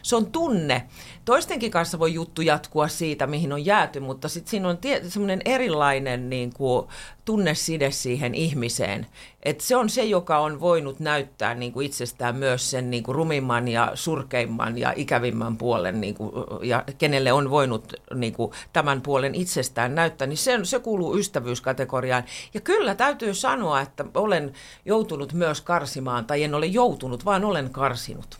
se 0.02 0.16
on 0.16 0.32
tunne. 0.32 0.84
Toistenkin 1.26 1.72
kanssa 1.72 2.00
voi 2.00 2.14
juttu 2.14 2.42
jatkua 2.42 2.88
siitä, 2.88 3.28
mihin 3.28 3.54
on 3.54 3.66
jääty, 3.66 4.00
mutta 4.00 4.30
sitten 4.30 4.50
siinä 4.50 4.70
on 4.70 4.78
tie- 4.78 5.10
semmoinen 5.10 5.42
erilainen 5.46 6.30
niin 6.30 6.54
kuin, 6.54 6.88
tunneside 7.26 7.92
siihen 7.92 8.36
ihmiseen. 8.36 9.08
Et 9.48 9.62
se 9.62 9.76
on 9.76 9.90
se, 9.90 10.04
joka 10.04 10.38
on 10.38 10.60
voinut 10.60 11.00
näyttää 11.00 11.54
niin 11.54 11.72
kuin 11.74 11.86
itsestään 11.86 12.36
myös 12.36 12.72
sen 12.72 12.92
niin 12.92 13.04
kuin 13.04 13.16
rumimman 13.16 13.68
ja 13.68 13.92
surkeimman 13.94 14.78
ja 14.78 14.94
ikävimmän 14.96 15.58
puolen, 15.58 16.02
niin 16.02 16.16
kuin, 16.16 16.32
ja 16.62 16.84
kenelle 16.98 17.34
on 17.34 17.50
voinut 17.50 17.94
niin 18.14 18.34
kuin, 18.34 18.52
tämän 18.74 19.02
puolen 19.02 19.36
itsestään 19.36 19.96
näyttää, 19.96 20.28
niin 20.28 20.38
se, 20.38 20.60
se 20.64 20.80
kuuluu 20.80 21.18
ystävyyskategoriaan. 21.18 22.24
Ja 22.54 22.62
kyllä 22.62 22.96
täytyy 22.96 23.34
sanoa, 23.34 23.82
että 23.82 24.06
olen 24.16 24.54
joutunut 24.86 25.34
myös 25.34 25.62
karsimaan, 25.62 26.26
tai 26.26 26.44
en 26.44 26.56
ole 26.56 26.66
joutunut, 26.66 27.26
vaan 27.26 27.46
olen 27.46 27.70
karsinut. 27.70 28.38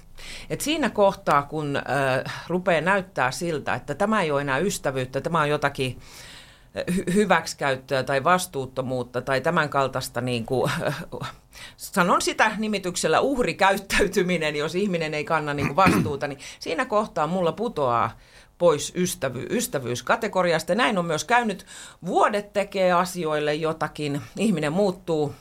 Et 0.50 0.62
siinä 0.62 0.90
kohtaa, 0.90 1.44
kun 1.44 1.76
äh, 1.76 2.44
rupeaa 2.48 2.82
näyttää 2.82 3.32
siltä, 3.32 3.74
että 3.74 3.96
tämä 3.96 4.22
ei 4.22 4.32
ole 4.32 4.42
enää 4.42 4.58
ystävyyttä, 4.58 5.22
tämä 5.22 5.42
on 5.42 5.50
jotakin 5.50 6.00
hy- 6.92 7.14
hyväksikäyttöä 7.14 8.04
tai 8.04 8.24
vastuuttomuutta 8.24 9.22
tai 9.22 9.42
tämän 9.42 9.70
kaltaista, 9.70 10.22
niin 10.22 10.46
kuin, 10.46 10.72
sanon 11.78 12.22
sitä 12.22 12.52
nimityksellä 12.58 13.20
uhrikäyttäytyminen, 13.20 14.56
jos 14.56 14.76
ihminen 14.76 15.14
ei 15.14 15.24
kanna 15.24 15.54
niin 15.54 15.68
kuin 15.68 15.76
vastuuta, 15.76 16.28
niin 16.28 16.40
siinä 16.60 16.86
kohtaa 16.86 17.28
mulla 17.28 17.52
putoaa 17.52 18.12
pois 18.58 18.94
ystävy- 18.96 19.48
ystävyyskategoriasta. 19.50 20.76
Näin 20.76 20.98
on 20.98 21.06
myös 21.06 21.24
käynyt. 21.24 21.66
Vuodet 22.06 22.54
tekee 22.54 22.92
asioille 22.92 23.54
jotakin, 23.56 24.22
ihminen 24.38 24.74
muuttuu 24.74 25.36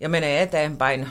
ja 0.00 0.08
menee 0.08 0.42
eteenpäin, 0.42 1.08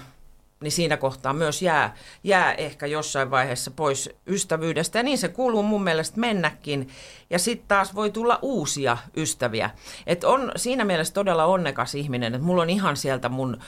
niin 0.62 0.72
siinä 0.72 0.98
kohtaa 0.98 1.34
myös 1.34 1.62
jää, 1.62 1.96
jää 2.24 2.54
ehkä 2.54 2.86
jossain 2.86 3.32
vaiheessa 3.32 3.72
pois 3.72 4.10
ystävyydestä. 4.28 5.00
Ja 5.00 5.04
niin 5.04 5.18
se 5.18 5.28
kuuluu 5.28 5.64
mun 5.64 5.84
mielestä 5.84 6.20
mennäkin. 6.20 6.90
Ja 7.30 7.40
sitten 7.40 7.68
taas 7.68 7.96
voi 7.96 8.12
tulla 8.12 8.40
uusia 8.42 8.98
ystäviä. 9.18 9.70
Et 10.08 10.24
on 10.24 10.52
siinä 10.56 10.86
mielessä 10.86 11.14
todella 11.14 11.46
onnekas 11.46 11.96
ihminen, 11.96 12.36
että 12.36 12.46
mulla 12.46 12.62
on 12.62 12.70
ihan 12.70 12.98
sieltä 12.98 13.30
mun 13.30 13.60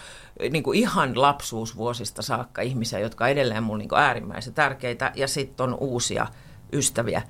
niin 0.49 0.63
kuin 0.63 0.79
ihan 0.79 1.21
lapsuusvuosista 1.21 2.21
saakka 2.21 2.61
ihmisiä, 2.61 2.99
jotka 2.99 3.27
edelleen 3.27 3.63
mulla 3.63 3.77
niin 3.77 3.89
kuin 3.89 3.99
äärimmäisen 3.99 4.53
tärkeitä. 4.53 5.11
Ja 5.15 5.27
sitten 5.27 5.63
on 5.63 5.77
uusia 5.79 6.27
ystäviä. 6.73 7.21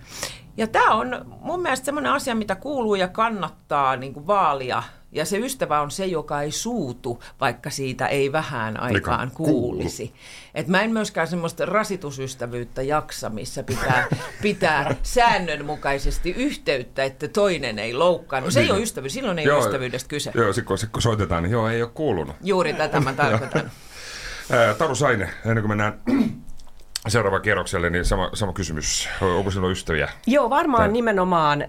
Ja 0.58 0.68
tämä 0.68 0.92
on 0.92 1.26
mun 1.42 1.62
mielestä 1.62 1.86
semmoinen 1.86 2.12
asia, 2.12 2.36
mitä 2.36 2.56
kuuluu 2.56 2.96
ja 2.96 3.08
kannattaa 3.08 3.96
niin 3.96 4.14
kuin 4.14 4.28
vaalia. 4.28 4.84
Ja 5.14 5.26
se 5.26 5.38
ystävä 5.38 5.82
on 5.82 5.92
se, 5.92 6.06
joka 6.06 6.42
ei 6.42 6.52
suutu, 6.52 7.24
vaikka 7.42 7.70
siitä 7.70 8.08
ei 8.08 8.32
vähän 8.32 8.80
aikaan 8.80 9.32
kuulu. 9.32 9.52
kuulisi. 9.52 10.14
Et 10.56 10.68
mä 10.68 10.82
en 10.82 10.92
myöskään 10.92 11.28
semmoista 11.28 11.66
rasitusystävyyttä 11.66 12.82
jaksa, 12.82 13.30
missä 13.30 13.64
pitää, 13.64 14.08
pitää 14.42 14.96
säännönmukaisesti 15.04 16.32
yhteyttä, 16.32 17.04
että 17.04 17.28
toinen 17.28 17.80
ei 17.80 17.94
loukkaa. 17.94 18.42
No 18.42 18.52
se 18.52 18.60
ei 18.60 18.66
Niin. 18.66 18.74
ole 18.76 18.82
ystävyys, 18.84 19.14
silloin 19.14 19.40
ei 19.40 19.50
ole 19.52 19.60
ystävyydestä 19.66 20.10
kyse. 20.10 20.32
Joo, 20.36 20.54
sit 20.54 20.66
kun, 20.66 20.78
sit 20.78 20.90
kun 20.90 21.02
soitetaan, 21.02 21.44
niin 21.44 21.52
joo, 21.52 21.70
ei 21.70 21.82
ole 21.82 21.92
kuulunut. 21.94 22.36
Juuri 22.44 22.74
tätä 22.74 23.00
mä 23.00 23.14
tarkoitan. 23.24 23.72
Taru 24.78 24.96
Saine, 24.96 25.30
ennen 25.46 25.62
kuin 25.64 25.70
mennään 25.70 26.02
seuraavaan 27.08 27.42
kierrokselle, 27.42 27.90
niin 27.90 28.06
sama, 28.06 28.30
sama 28.34 28.54
kysymys. 28.54 29.10
Onko 29.22 29.52
sinulla 29.52 29.72
ystäviä? 29.72 30.10
Joo, 30.28 30.50
varmaan 30.50 30.84
Tai- 30.84 30.92
nimenomaan 30.94 31.66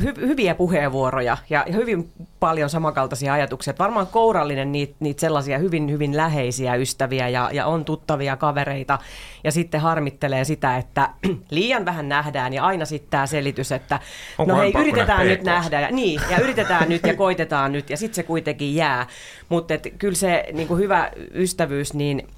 hy- 0.00 0.20
hyviä 0.20 0.54
puheenvuoroja 0.54 1.36
ja, 1.50 1.64
ja 1.66 1.72
hyvin 1.72 2.12
paljon 2.40 2.70
samankaltaisia 2.70 3.32
ajatuksia. 3.32 3.70
Et 3.70 3.78
varmaan 3.78 4.06
kourallinen 4.06 4.72
niitä 4.72 4.94
niit 5.00 5.18
sellaisia 5.18 5.58
hyvin, 5.58 5.90
hyvin 5.90 6.16
läheisiä 6.16 6.74
ystäviä 6.74 7.28
ja, 7.28 7.50
ja 7.52 7.66
on 7.66 7.84
tuttavia 7.84 8.36
kavereita. 8.36 8.98
Ja 9.44 9.52
sitten 9.52 9.80
harmittelee 9.80 10.44
sitä, 10.44 10.76
että 10.76 11.08
liian 11.50 11.84
vähän 11.84 12.08
nähdään 12.08 12.52
ja 12.52 12.64
aina 12.64 12.84
sitten 12.84 13.10
tämä 13.10 13.26
selitys, 13.26 13.72
että 13.72 14.00
Onko 14.38 14.52
no 14.52 14.58
hei, 14.58 14.72
yritetään 14.80 15.26
nyt 15.26 15.42
nähdä. 15.42 15.80
Ja, 15.80 15.90
niin, 15.90 16.20
ja 16.30 16.38
yritetään 16.38 16.88
nyt 16.88 17.06
ja 17.06 17.16
koitetaan 17.24 17.72
nyt 17.72 17.90
ja 17.90 17.96
sitten 17.96 18.14
se 18.14 18.22
kuitenkin 18.22 18.74
jää. 18.74 19.06
Mutta 19.48 19.74
kyllä 19.98 20.14
se 20.14 20.44
niinku 20.52 20.76
hyvä 20.76 21.10
ystävyys, 21.34 21.94
niin 21.94 22.28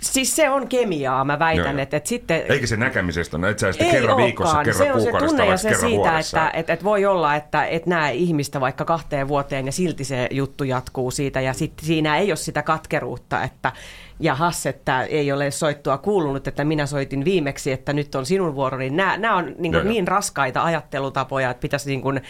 Siis 0.00 0.36
se 0.36 0.50
on 0.50 0.68
kemiaa, 0.68 1.24
mä 1.24 1.38
väitän, 1.38 1.74
joo. 1.74 1.82
että, 1.82 1.96
että 1.96 2.08
sitten... 2.08 2.42
Eikä 2.48 2.66
se 2.66 2.76
näkemisestä, 2.76 3.38
no 3.38 3.48
et 3.48 3.58
sä 3.58 3.72
kerran 3.90 4.16
viikossa, 4.16 4.64
kerran 4.64 4.84
se 4.84 4.92
on 4.92 5.00
se 5.00 5.10
tunne 5.26 5.46
ja 5.46 5.56
se 5.56 5.74
siitä, 5.74 5.88
vuodessa. 5.88 6.46
että 6.46 6.58
et, 6.58 6.70
et 6.70 6.84
voi 6.84 7.06
olla, 7.06 7.34
että 7.34 7.64
et 7.64 7.86
näe 7.86 8.14
ihmistä 8.14 8.60
vaikka 8.60 8.84
kahteen 8.84 9.28
vuoteen 9.28 9.66
ja 9.66 9.72
silti 9.72 10.04
se 10.04 10.28
juttu 10.30 10.64
jatkuu 10.64 11.10
siitä 11.10 11.40
ja 11.40 11.52
sit 11.52 11.72
siinä 11.82 12.18
ei 12.18 12.30
ole 12.30 12.36
sitä 12.36 12.62
katkeruutta, 12.62 13.42
että 13.42 13.72
jahas, 14.20 14.66
että 14.66 15.02
ei 15.02 15.32
ole 15.32 15.50
soittua 15.50 15.98
kuulunut, 15.98 16.48
että 16.48 16.64
minä 16.64 16.86
soitin 16.86 17.24
viimeksi, 17.24 17.72
että 17.72 17.92
nyt 17.92 18.14
on 18.14 18.26
sinun 18.26 18.54
vuoroni. 18.54 18.90
Nämä, 18.90 19.16
nämä 19.16 19.36
on 19.36 19.54
niin, 19.58 19.72
joo. 19.72 19.82
niin 19.82 20.08
raskaita 20.08 20.64
ajattelutapoja, 20.64 21.50
että 21.50 21.60
pitäisi 21.60 21.90
niin 21.90 22.02
kuin 22.02 22.20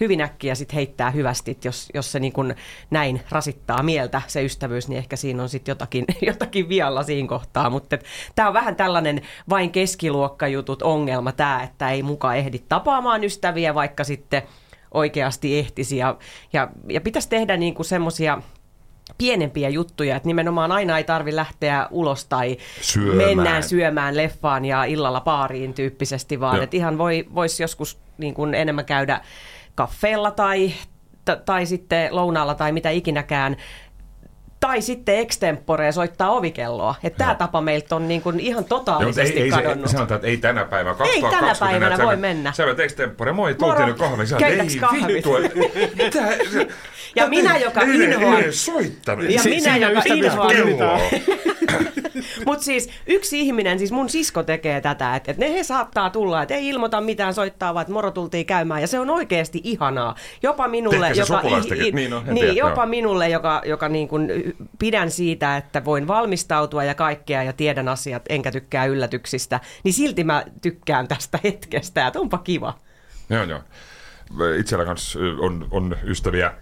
hyvin 0.00 0.20
äkkiä 0.20 0.54
sit 0.54 0.74
heittää 0.74 1.10
hyvästit, 1.10 1.64
jos, 1.64 1.88
jos 1.94 2.12
se 2.12 2.20
niin 2.20 2.32
kuin 2.32 2.54
näin 2.90 3.20
rasittaa 3.30 3.82
mieltä 3.82 4.22
se 4.26 4.44
ystävyys, 4.44 4.88
niin 4.88 4.98
ehkä 4.98 5.16
siinä 5.16 5.42
on 5.42 5.48
sitten 5.48 5.72
jotakin, 5.72 6.04
jotakin 6.26 6.68
vialla 6.68 7.02
siinä 7.02 7.28
kohtaa. 7.28 7.70
Mutta 7.70 7.98
tämä 8.34 8.48
on 8.48 8.54
vähän 8.54 8.76
tällainen 8.76 9.20
vain 9.48 9.70
keskiluokkajutut 9.70 10.82
ongelma 10.82 11.32
tämä, 11.32 11.62
että 11.62 11.90
ei 11.90 12.02
mukaan 12.02 12.36
ehdi 12.36 12.58
tapaamaan 12.58 13.24
ystäviä, 13.24 13.74
vaikka 13.74 14.04
sitten 14.04 14.42
oikeasti 14.94 15.58
ehtisi. 15.58 15.96
Ja, 15.96 16.16
ja, 16.52 16.68
ja 16.88 17.00
pitäisi 17.00 17.28
tehdä 17.28 17.56
niin 17.56 17.74
kuin 17.74 17.86
semmoisia 17.86 18.42
pienempiä 19.18 19.68
juttuja, 19.68 20.16
että 20.16 20.26
nimenomaan 20.26 20.72
aina 20.72 20.98
ei 20.98 21.04
tarvi 21.04 21.36
lähteä 21.36 21.86
ulos 21.90 22.24
tai 22.24 22.56
Syömään. 22.80 23.16
mennään 23.16 23.62
syömään 23.62 24.16
leffaan 24.16 24.64
ja 24.64 24.84
illalla 24.84 25.20
baariin 25.20 25.74
tyyppisesti, 25.74 26.40
vaan 26.40 26.62
että 26.62 26.76
ihan 26.76 26.98
voi, 26.98 27.26
voisi 27.34 27.62
joskus 27.62 27.98
niin 28.18 28.34
kuin 28.34 28.54
enemmän 28.54 28.84
käydä 28.84 29.20
kaffeella 29.74 30.30
tai, 30.30 30.72
t- 31.24 31.44
tai 31.44 31.66
sitten 31.66 32.14
lounaalla 32.16 32.54
tai 32.54 32.72
mitä 32.72 32.90
ikinäkään 32.90 33.56
Tai 34.60 34.82
sitten 34.82 35.18
extemporea 35.18 35.92
soittaa 35.92 36.30
ovikelloa. 36.30 36.94
Että 37.04 37.18
tämä 37.18 37.34
tapa 37.34 37.60
meiltä 37.60 37.96
on 37.96 38.08
niin 38.08 38.22
kuin 38.22 38.40
ihan 38.40 38.64
totaalisesti 38.64 39.36
ei, 39.38 39.42
ei, 39.42 39.50
kadonnut. 39.50 39.88
Se, 39.90 39.92
sanotaan, 39.92 40.16
että 40.16 40.28
ei 40.28 40.36
tänä 40.36 40.64
päivänä. 40.64 40.96
Ei 41.04 41.20
tänä 41.22 41.30
2020 41.30 41.60
päivänä 41.60 41.96
sä- 41.96 42.02
voi 42.04 42.16
mennä. 42.16 42.52
Sä 42.52 42.66
vet 42.66 42.80
extempore, 42.80 43.32
moi, 43.32 43.54
tultiin 43.54 43.86
nyt 43.86 43.98
kahvi. 43.98 44.26
Sä, 44.26 44.36
ei 44.36 44.76
kahvit? 44.80 45.06
vittu. 45.06 45.30
Mitä? 46.04 46.22
Ja 47.16 47.26
minä, 47.28 47.56
joka 47.58 47.80
inhoan- 47.80 48.44
Ei 48.44 48.52
soittanut. 48.52 49.30
Ja 49.30 49.40
minä, 49.44 49.76
joka 49.76 50.00
inhoan-. 50.00 51.00
Mutta 52.46 52.64
siis 52.64 52.90
yksi 53.06 53.40
ihminen, 53.40 53.78
siis 53.78 53.92
mun 53.92 54.08
sisko 54.08 54.42
tekee 54.42 54.80
tätä, 54.80 55.16
että 55.16 55.30
et 55.30 55.38
ne 55.38 55.52
he 55.52 55.62
saattaa 55.62 56.10
tulla, 56.10 56.42
että 56.42 56.54
ei 56.54 56.68
ilmoita 56.68 57.00
mitään, 57.00 57.34
soittaa 57.34 57.74
vaan, 57.74 57.82
että 57.82 57.92
moro 57.92 58.10
tultiin 58.10 58.46
käymään. 58.46 58.80
Ja 58.80 58.86
se 58.86 58.98
on 58.98 59.10
oikeasti 59.10 59.60
ihanaa. 59.64 60.14
Jopa 60.42 60.68
minulle, 60.68 61.08
joka, 61.08 61.24
sukulaistakin. 61.24 61.94
Niin 61.94 62.12
on, 62.12 62.22
niin, 62.30 62.56
jopa 62.56 62.86
minulle, 62.86 63.28
joka, 63.28 63.62
joka 63.64 63.88
niin 63.88 64.08
kuin 64.08 64.47
pidän 64.78 65.10
siitä, 65.10 65.56
että 65.56 65.84
voin 65.84 66.08
valmistautua 66.08 66.84
ja 66.84 66.94
kaikkea 66.94 67.42
ja 67.42 67.52
tiedän 67.52 67.88
asiat, 67.88 68.22
enkä 68.28 68.50
tykkää 68.50 68.86
yllätyksistä, 68.86 69.60
niin 69.84 69.92
silti 69.92 70.24
mä 70.24 70.44
tykkään 70.62 71.08
tästä 71.08 71.38
hetkestä, 71.44 72.06
että 72.06 72.20
onpa 72.20 72.38
kiva. 72.38 72.78
Joo, 73.30 73.44
joo. 73.44 73.60
Itsellä 74.58 74.84
kanssa 74.84 75.18
on, 75.38 75.68
on 75.70 75.96
ystäviä 76.04 76.52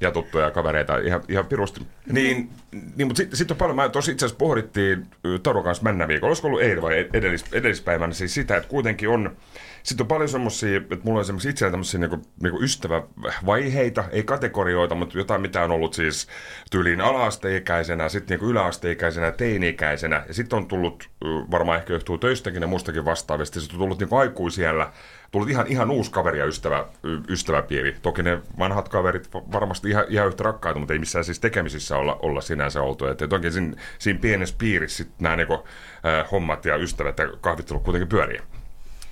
ja 0.00 0.10
tuttuja 0.10 0.50
kavereita 0.50 0.98
ihan, 0.98 1.22
ihan 1.28 1.46
pirusti. 1.46 1.86
Niin, 2.12 2.50
niin 2.96 3.06
mutta 3.06 3.16
sitten 3.16 3.36
sit 3.36 3.50
on 3.50 3.56
paljon, 3.56 3.76
mä 3.76 3.88
tuossa 3.88 4.12
itse 4.12 4.26
asiassa 4.26 4.38
pohdittiin 4.38 5.06
ö, 5.26 5.38
Taron 5.38 5.64
kanssa 5.64 5.82
männä 5.84 6.08
viikolla, 6.08 6.30
olisiko 6.30 6.48
ollut 6.48 6.62
eilen 6.62 6.82
vai 6.82 7.08
edellis, 7.12 7.44
edellispäivänä, 7.52 8.12
siis 8.12 8.34
sitä, 8.34 8.56
että 8.56 8.68
kuitenkin 8.68 9.08
on, 9.08 9.36
sitten 9.82 10.04
on 10.04 10.08
paljon 10.08 10.28
semmoisia, 10.28 10.76
että 10.76 10.98
mulla 11.04 11.18
on 11.18 11.24
semmoisia 11.24 11.50
itsellä 11.50 11.70
tämmöisiä 11.70 12.00
niinku, 12.00 12.22
niinku 12.42 12.62
ystävävaiheita, 12.62 14.04
ei 14.10 14.22
kategorioita, 14.22 14.94
mutta 14.94 15.18
jotain 15.18 15.40
mitä 15.40 15.64
on 15.64 15.70
ollut 15.70 15.94
siis 15.94 16.28
tyyliin 16.70 17.00
ala-asteikäisenä, 17.00 18.08
sitten 18.08 18.34
niinku 18.34 18.50
yläasteikäisenä, 18.50 19.30
teini-ikäisenä, 19.30 20.24
ja 20.28 20.34
sitten 20.34 20.56
on 20.56 20.66
tullut, 20.66 21.08
varmaan 21.50 21.78
ehkä 21.78 21.92
johtuu 21.92 22.18
töistäkin 22.18 22.62
ja 22.62 22.68
mustakin 22.68 23.04
vastaavasti, 23.04 23.60
sitten 23.60 23.76
on 23.76 23.80
tullut 23.80 23.98
niinku 23.98 24.16
aikuisiellä, 24.16 24.92
tullut 25.30 25.50
ihan, 25.50 25.66
ihan 25.66 25.90
uusi 25.90 26.10
kaveri 26.10 26.38
ja 26.38 26.46
ystävä, 26.46 26.86
ystäväpiiri. 27.28 27.96
Toki 28.02 28.22
ne 28.22 28.38
vanhat 28.58 28.88
kaverit 28.88 29.34
va- 29.34 29.52
varmasti 29.52 29.88
ihan, 29.90 30.04
ihan 30.08 30.28
yhtä 30.28 30.42
rakkaita, 30.42 30.78
mutta 30.78 30.92
ei 30.92 30.98
missään 30.98 31.24
siis 31.24 31.40
tekemisissä 31.40 31.96
olla, 31.96 32.18
olla 32.22 32.40
sinänsä 32.40 32.82
oltu. 32.82 33.06
Että 33.06 33.28
toki 33.28 33.50
siinä, 33.50 33.76
siinä 33.98 34.20
pienessä 34.20 34.54
piirissä 34.58 34.96
sit 34.96 35.12
nämä 35.18 35.36
niinku, 35.36 35.54
äh, 35.54 36.30
hommat 36.30 36.64
ja 36.64 36.76
ystävät 36.76 37.18
ja 37.18 37.28
kahvittelut 37.40 37.82
kuitenkin 37.82 38.08
pyörii. 38.08 38.40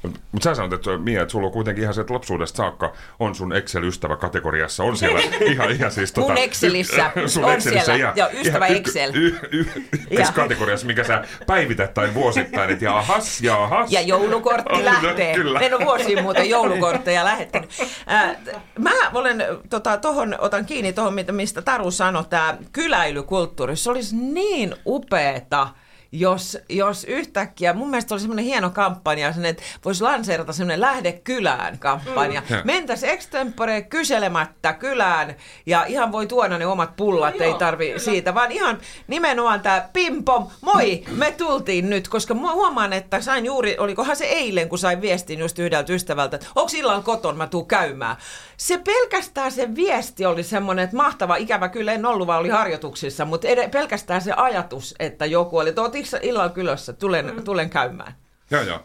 Mutta 0.02 0.44
sä 0.44 0.54
sanot, 0.54 0.72
että 0.72 0.98
Mia, 0.98 1.22
että 1.22 1.32
sulla 1.32 1.46
on 1.46 1.52
kuitenkin 1.52 1.82
ihan 1.82 1.94
se, 1.94 2.00
että 2.00 2.14
lapsuudesta 2.14 2.56
saakka 2.56 2.92
on 3.18 3.34
sun 3.34 3.52
Excel-ystävä-kategoriassa, 3.52 4.84
on 4.84 4.96
siellä 4.96 5.20
ihan, 5.52 5.70
ihan 5.70 5.92
siis... 5.92 6.16
Mun 6.16 6.26
tota, 6.26 6.40
Excelissä 6.40 7.10
sun 7.26 7.44
on 7.44 7.52
Excelissä 7.52 7.84
siellä, 7.84 8.00
ihan, 8.00 8.16
joo, 8.16 8.28
ystävä 8.40 8.66
ihan 8.66 8.78
Excel. 8.78 9.10
Y, 9.14 9.38
y, 9.52 9.66
y, 10.10 10.22
kategoriassa, 10.34 10.86
mikä 10.86 11.04
sä 11.04 11.24
päivität 11.46 11.94
tai 11.94 12.14
vuosittain, 12.14 12.70
että 12.70 12.84
jahas, 12.84 13.40
jahas. 13.40 13.92
Ja 13.92 14.00
joulukortti 14.00 14.72
On, 14.72 14.84
lähtee. 14.84 15.34
Kyllä. 15.34 15.60
En 15.60 15.74
ole 15.74 15.84
vuosiin 15.84 16.22
muuten 16.22 16.48
joulukortteja 16.48 17.24
lähettänyt. 17.24 17.70
Äh, 18.10 18.36
mä 18.78 18.90
olen, 19.14 19.44
tota, 19.70 19.96
tohon, 19.96 20.36
otan 20.38 20.66
kiinni 20.66 20.92
tuohon, 20.92 21.14
mistä 21.30 21.62
Taru 21.62 21.90
sanoi, 21.90 22.24
tämä 22.30 22.56
kyläilykulttuuri. 22.72 23.76
Se 23.76 23.90
olisi 23.90 24.16
niin 24.16 24.74
upeeta, 24.86 25.68
jos, 26.12 26.58
jos 26.68 27.04
yhtäkkiä, 27.04 27.72
mun 27.72 27.90
mielestä 27.90 28.14
oli 28.14 28.20
semmoinen 28.20 28.44
hieno 28.44 28.70
kampanja, 28.70 29.32
sen, 29.32 29.44
että 29.44 29.62
voisi 29.84 30.02
lanseerata 30.02 30.52
semmoinen 30.52 30.80
Lähde 30.80 31.12
kylään 31.12 31.78
kampanja. 31.78 32.40
Mm. 32.40 32.56
Mentäisi 32.64 33.08
extempore 33.08 33.82
kyselemättä 33.82 34.72
kylään 34.72 35.36
ja 35.66 35.84
ihan 35.84 36.12
voi 36.12 36.26
tuoda 36.26 36.58
ne 36.58 36.66
omat 36.66 36.96
pullat, 36.96 37.40
ei 37.40 37.54
tarvi 37.54 37.94
siitä, 37.96 38.34
vaan 38.34 38.52
ihan 38.52 38.78
nimenomaan 39.08 39.60
tämä 39.60 39.88
pimpom, 39.92 40.46
moi, 40.60 41.04
me 41.10 41.32
tultiin 41.32 41.90
nyt, 41.90 42.08
koska 42.08 42.34
mä 42.34 42.52
huomaan, 42.52 42.92
että 42.92 43.20
sain 43.20 43.46
juuri, 43.46 43.76
olikohan 43.78 44.16
se 44.16 44.24
eilen, 44.24 44.68
kun 44.68 44.78
sain 44.78 45.00
viestin 45.00 45.38
just 45.38 45.58
yhdeltä 45.58 45.92
ystävältä, 45.92 46.36
että 46.36 46.48
onko 46.54 46.70
illalla 46.74 47.02
koton, 47.02 47.36
mä 47.36 47.46
tuun 47.46 47.66
käymään. 47.66 48.16
Se 48.56 48.78
pelkästään 48.78 49.52
se 49.52 49.74
viesti 49.74 50.26
oli 50.26 50.42
semmoinen, 50.42 50.84
että 50.84 50.96
mahtava, 50.96 51.36
ikävä 51.36 51.68
kyllä 51.68 51.92
en 51.92 52.06
ollut, 52.06 52.26
vaan 52.26 52.40
oli 52.40 52.48
harjoituksissa, 52.48 53.24
mutta 53.24 53.48
ed- 53.48 53.70
pelkästään 53.70 54.20
se 54.20 54.32
ajatus, 54.32 54.94
että 54.98 55.26
joku 55.26 55.58
oli, 55.58 55.68
että 55.68 55.82
oot 55.98 56.24
illalla 56.24 56.48
kylässä, 56.48 56.92
tulen, 56.92 57.34
mm. 57.34 57.42
tulen 57.44 57.70
käymään. 57.70 58.14
Joo, 58.50 58.62
joo. 58.62 58.80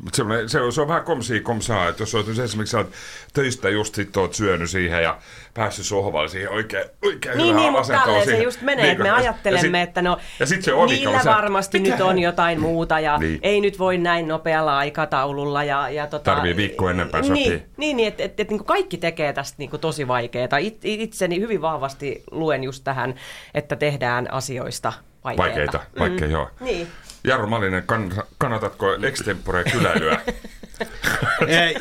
Mutta 0.00 0.16
se, 0.16 0.24
se, 0.46 0.60
on, 0.60 0.72
se 0.72 0.80
on 0.80 0.88
vähän 0.88 1.04
komsia 1.04 1.42
komsaa, 1.42 1.88
että 1.88 2.02
jos 2.02 2.14
olet 2.14 2.38
esimerkiksi 2.38 2.70
sä 2.72 2.78
oot 2.78 2.92
töistä 3.32 3.68
just 3.68 3.94
sit 3.94 4.16
oot 4.16 4.34
syönyt 4.34 4.70
siihen 4.70 5.02
ja 5.02 5.18
päässyt 5.54 5.86
sohvalle 5.86 6.28
siihen 6.28 6.50
oikein, 6.50 6.84
oikein 7.02 7.36
Niin, 7.38 7.46
hyvään 7.48 7.62
niin 7.62 7.72
mutta 7.72 7.80
asentoon 7.80 8.06
tälleen 8.06 8.38
se 8.38 8.42
just 8.42 8.62
menee, 8.62 8.90
että 8.90 9.02
me 9.02 9.08
ja- 9.08 9.14
ajattelemme, 9.14 9.78
ja 9.78 9.84
sit, 9.84 9.88
että 9.88 10.02
no 10.02 10.18
ja 10.40 10.46
sit 10.46 10.62
se 10.62 10.72
ovi 10.72 10.92
niillä 10.92 11.16
on 11.16 11.22
se, 11.22 11.28
varmasti 11.28 11.78
mitä? 11.78 11.94
nyt 11.94 12.00
on 12.04 12.18
jotain 12.18 12.60
muuta 12.60 13.00
ja 13.00 13.18
Niin. 13.18 13.38
ei 13.42 13.60
nyt 13.60 13.78
voi 13.78 13.98
näin 13.98 14.28
nopealla 14.28 14.78
aikataululla. 14.78 15.64
Ja, 15.64 15.90
ja 15.90 16.06
tota, 16.06 16.24
Tarvii 16.34 16.56
viikko 16.56 16.90
ennenpäin 16.90 17.22
niin, 17.22 17.44
sopii. 17.44 17.62
Niin, 17.76 17.96
niin 17.96 18.08
että 18.08 18.22
et, 18.22 18.40
et, 18.40 18.50
niin 18.50 18.64
kaikki 18.64 18.96
tekee 18.96 19.32
tästä 19.32 19.54
niin 19.58 19.70
tosi 19.80 20.08
vaikeaa. 20.08 20.58
It, 20.60 20.84
itseni 20.84 21.40
hyvin 21.40 21.62
vahvasti 21.62 22.22
luen 22.30 22.64
just 22.64 22.84
tähän, 22.84 23.14
että 23.54 23.76
tehdään 23.76 24.32
asioista 24.32 24.92
vaikeita. 25.24 25.42
Vaikeita, 25.42 25.80
vaikea 25.98 26.28
joo. 26.28 26.50
Niin. 26.60 26.86
Jarro 27.24 27.46
Malinen, 27.46 27.82
kann, 27.86 28.12
kannatatko 28.38 28.94
extempore 29.02 29.64
kyläilyä? 29.64 30.20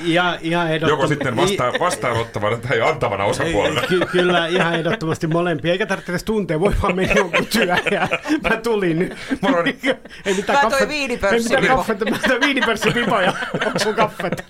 Ja, 0.04 0.38
ihan 0.42 0.68
ehdottom- 0.72 0.90
Joko 0.90 1.08
sitten 1.08 1.36
vasta, 1.36 1.64
vastaanottavana 1.80 2.58
tai 2.58 2.82
antavana 2.82 3.24
osapuolena? 3.26 3.82
Ky- 3.88 4.00
kyllä, 4.12 4.48
ihan 4.48 4.76
ehdottomasti 4.76 5.28
molempia. 5.28 5.72
Eikä 5.72 5.86
tarvitse 5.86 6.12
edes 6.12 6.24
tuntea, 6.24 6.60
voi 6.60 6.74
vaan 6.82 6.96
mennä 6.96 7.14
jonkun 7.14 7.46
työ 7.46 7.64
ja 7.92 8.08
mä 8.50 8.58
tulin 8.58 9.00
nyt. 9.00 9.14
Moro. 9.42 9.64
ei 10.26 10.34
mitään 10.36 10.60
Mä 10.66 10.70
toin 10.70 10.84
kaffet- 10.84 10.92
Ei 11.34 11.40
mitään 11.40 11.66
kaffet, 11.68 12.10
mä 12.10 12.18
toin 12.28 12.42
viinipörssipipo 12.42 13.20
ja 13.22 13.34
onko 13.66 13.80
sun 13.80 13.96
kaffet? 13.96 14.46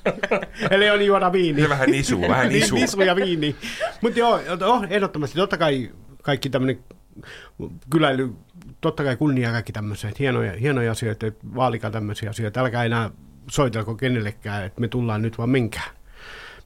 Eli 0.72 0.90
on 0.90 1.06
juoda 1.06 1.32
viini. 1.32 1.62
Ja 1.62 1.70
vähän 1.70 1.90
nisua, 1.92 2.28
vähän 2.28 2.50
Niin, 2.50 2.60
nisua. 2.62 2.80
Nisu 2.80 3.02
ja 3.02 3.16
viini. 3.16 3.56
Mutta 4.02 4.20
joo, 4.20 4.40
joo, 4.60 4.86
ehdottomasti. 4.90 5.36
Totta 5.38 5.58
kai 5.58 5.90
kaikki 6.22 6.50
tämmöinen 6.50 6.80
kyläily, 7.90 8.30
totta 8.82 9.04
kai 9.04 9.18
kunnia 9.18 9.52
kaikki 9.52 9.72
tämmöiset 9.72 10.20
hienoja, 10.20 10.54
hienoja 10.54 10.92
asioita, 10.92 11.26
vaalikaa 11.56 11.92
tämmöisiä 11.92 12.30
asioita. 12.30 12.60
Älkää 12.60 12.84
enää 12.84 13.10
soitelko 13.50 13.96
kenellekään, 13.96 14.64
että 14.64 14.82
me 14.82 14.88
tullaan 14.88 15.22
nyt 15.22 15.38
vaan 15.38 15.50
menkää. 15.50 16.01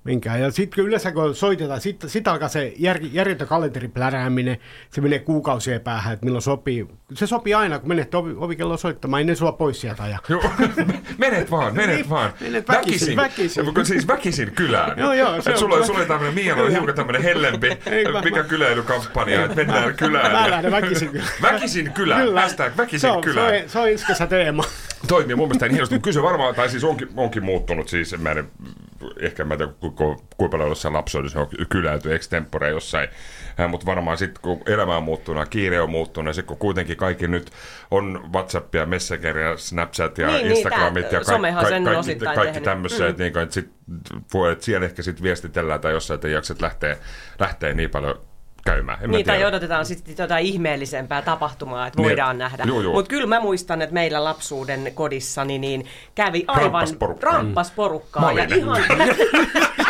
Menkää. 0.06 0.38
Ja 0.38 0.52
sitten 0.52 0.86
yleensä 0.86 1.12
kun 1.12 1.36
soitetaan, 1.36 1.82
sitten 1.82 2.10
sit 2.10 2.28
alkaa 2.28 2.48
se 2.50 2.74
jär, 2.78 2.98
järjetön 3.12 3.48
kalenteriplärääminen, 3.48 4.58
se 4.90 5.02
menee 5.02 5.20
kuukausien 5.20 5.82
päähän, 5.82 6.14
että 6.14 6.26
milloin 6.26 6.42
sopii. 6.42 6.88
Se 7.14 7.28
sopii 7.28 7.54
aina, 7.54 7.80
kun 7.80 7.88
menet 7.90 8.16
ovi, 8.16 8.34
ovikelloon 8.38 8.78
soittamaan, 8.80 9.20
ei 9.20 9.26
ne 9.26 9.36
sua 9.36 9.52
pois 9.52 9.82
sieltä 9.82 10.04
aja. 10.04 10.18
Joo, 10.30 10.44
menet 11.18 11.52
vaan, 11.52 11.76
menet 11.76 11.96
Niin, 11.96 12.10
vaan. 12.10 12.34
menet 12.40 12.68
väkisin, 12.68 13.16
väkisin. 13.16 13.66
Ja 13.78 13.86
Siis 13.86 14.08
väkisin 14.08 14.52
kylään. 14.52 15.00
Joo, 15.00 15.14
joo, 15.14 15.42
se 15.42 15.52
on 15.52 15.58
sulla, 15.58 15.74
kyllä. 15.74 15.86
sulla 15.88 16.00
oli 16.00 16.08
tämmöinen, 16.08 16.56
oli 16.58 16.72
hiukan 16.74 16.96
tämmöinen 16.96 17.22
hellempi, 17.24 17.68
Ei, 17.86 18.12
mä- 18.12 18.22
mikä 18.22 18.38
mä- 18.38 18.50
kyläilykampanja, 18.50 19.44
että 19.44 19.56
mennään 19.56 19.96
kylään. 19.96 20.32
Mä 20.32 20.40
ja- 20.46 20.50
lähden 20.52 20.72
väkisin 20.72 21.10
kylään. 21.10 21.30
Väkisin 21.54 21.92
kylään, 21.94 22.34
hashtag 22.34 22.72
se 22.72 22.78
väkisin 22.78 23.10
on, 23.10 23.22
kylään. 23.22 23.70
Se 23.70 23.80
on, 23.80 23.88
se 24.18 24.24
on 24.24 24.30
teema. 24.30 24.64
Toimii 25.08 25.36
mun 25.36 25.48
mielestä 25.48 25.66
niin 25.66 25.74
hienosti, 25.74 25.96
mutta 25.96 26.04
kyllä 26.04 26.14
se 26.14 26.24
varmaan, 26.24 26.56
tai 26.56 26.70
siis 26.70 26.84
onkin, 26.84 27.10
onkin 27.16 27.44
muuttunut, 27.44 27.88
siis 27.88 28.18
mä 28.18 28.32
en, 28.32 28.48
ehkä 29.20 29.46
mä 29.46 29.54
en 29.54 29.58
tiedä, 29.58 29.72
ku- 29.80 29.92
ku- 29.92 30.26
kuinka 30.38 30.52
paljon 30.52 30.70
jossain 30.70 30.94
lapsuudessa 30.94 31.40
on 31.40 31.48
kyläyty 31.70 32.16
extempore 32.16 32.70
jossain, 32.70 33.10
mutta 33.68 33.86
varmaan 33.86 34.18
sitten 34.18 34.42
kun 34.42 34.62
elämä 34.66 34.98
on 34.98 35.04
muuttunut, 35.04 35.50
kiire 35.50 35.82
on 35.82 35.90
muuttunut, 35.90 36.30
ja 36.30 36.34
sitten 36.34 36.48
kun 36.48 36.58
kuitenkin 36.58 36.98
kaikki 36.98 37.28
nyt 37.28 37.52
on 37.92 38.30
WhatsApp 38.34 38.76
ja 38.76 38.86
Messenger 38.86 39.38
ja 39.38 39.58
Snapchat 39.58 40.18
ja 40.18 40.28
Niin, 40.28 40.38
niin, 40.44 40.52
Instagramit 40.58 41.10
tää- 41.10 41.20
ja 41.20 41.24
somehan 41.24 41.66
sen 41.68 41.84
kaikki, 41.84 42.00
osittain 42.00 42.36
kaikki 42.36 42.54
tehnyt. 42.54 42.64
tämmöiset, 42.64 43.00
mm. 43.00 43.10
että, 43.10 43.24
niin, 43.24 43.38
että, 43.38 43.54
sit, 43.54 43.70
voi, 44.34 44.52
että 44.52 44.66
siellä 44.66 44.86
ehkä 44.86 45.02
sitten 45.02 45.24
viestitellään 45.24 45.80
tai 45.82 45.92
jossain, 45.94 46.16
että 46.16 46.28
ei 46.28 46.34
jaksat 46.34 46.62
lähteä, 46.62 46.98
lähteä 47.40 47.74
niin 47.74 47.90
paljon 47.90 48.20
käymään. 48.66 48.98
En 49.02 49.10
mä 49.10 49.18
Niin, 49.18 49.26
tai 49.26 49.36
tiedä. 49.38 49.48
odotetaan 49.50 49.86
sitten 49.86 50.16
jotain 50.20 50.46
ihmeellisempää 50.46 51.22
tapahtumaa, 51.22 51.88
että 51.88 51.98
Niin. 52.02 52.08
voidaan 52.10 52.38
nähdä. 52.38 52.64
Juu, 52.68 52.82
juu. 52.82 52.94
Mutta 52.94 53.10
kyllä 53.10 53.28
mä 53.28 53.40
muistan, 53.40 53.82
että 53.82 53.94
meillä 53.94 54.24
lapsuuden 54.24 54.92
kodissani 54.94 55.58
niin 55.60 55.86
kävi 56.16 56.44
aivan 56.48 56.64
Ramppas 56.72 56.94
porukkaa. 56.94 57.32
ramppas 57.32 57.72
porukkaa. 57.72 58.32
Ja 58.32 58.44
ihan... 58.56 58.82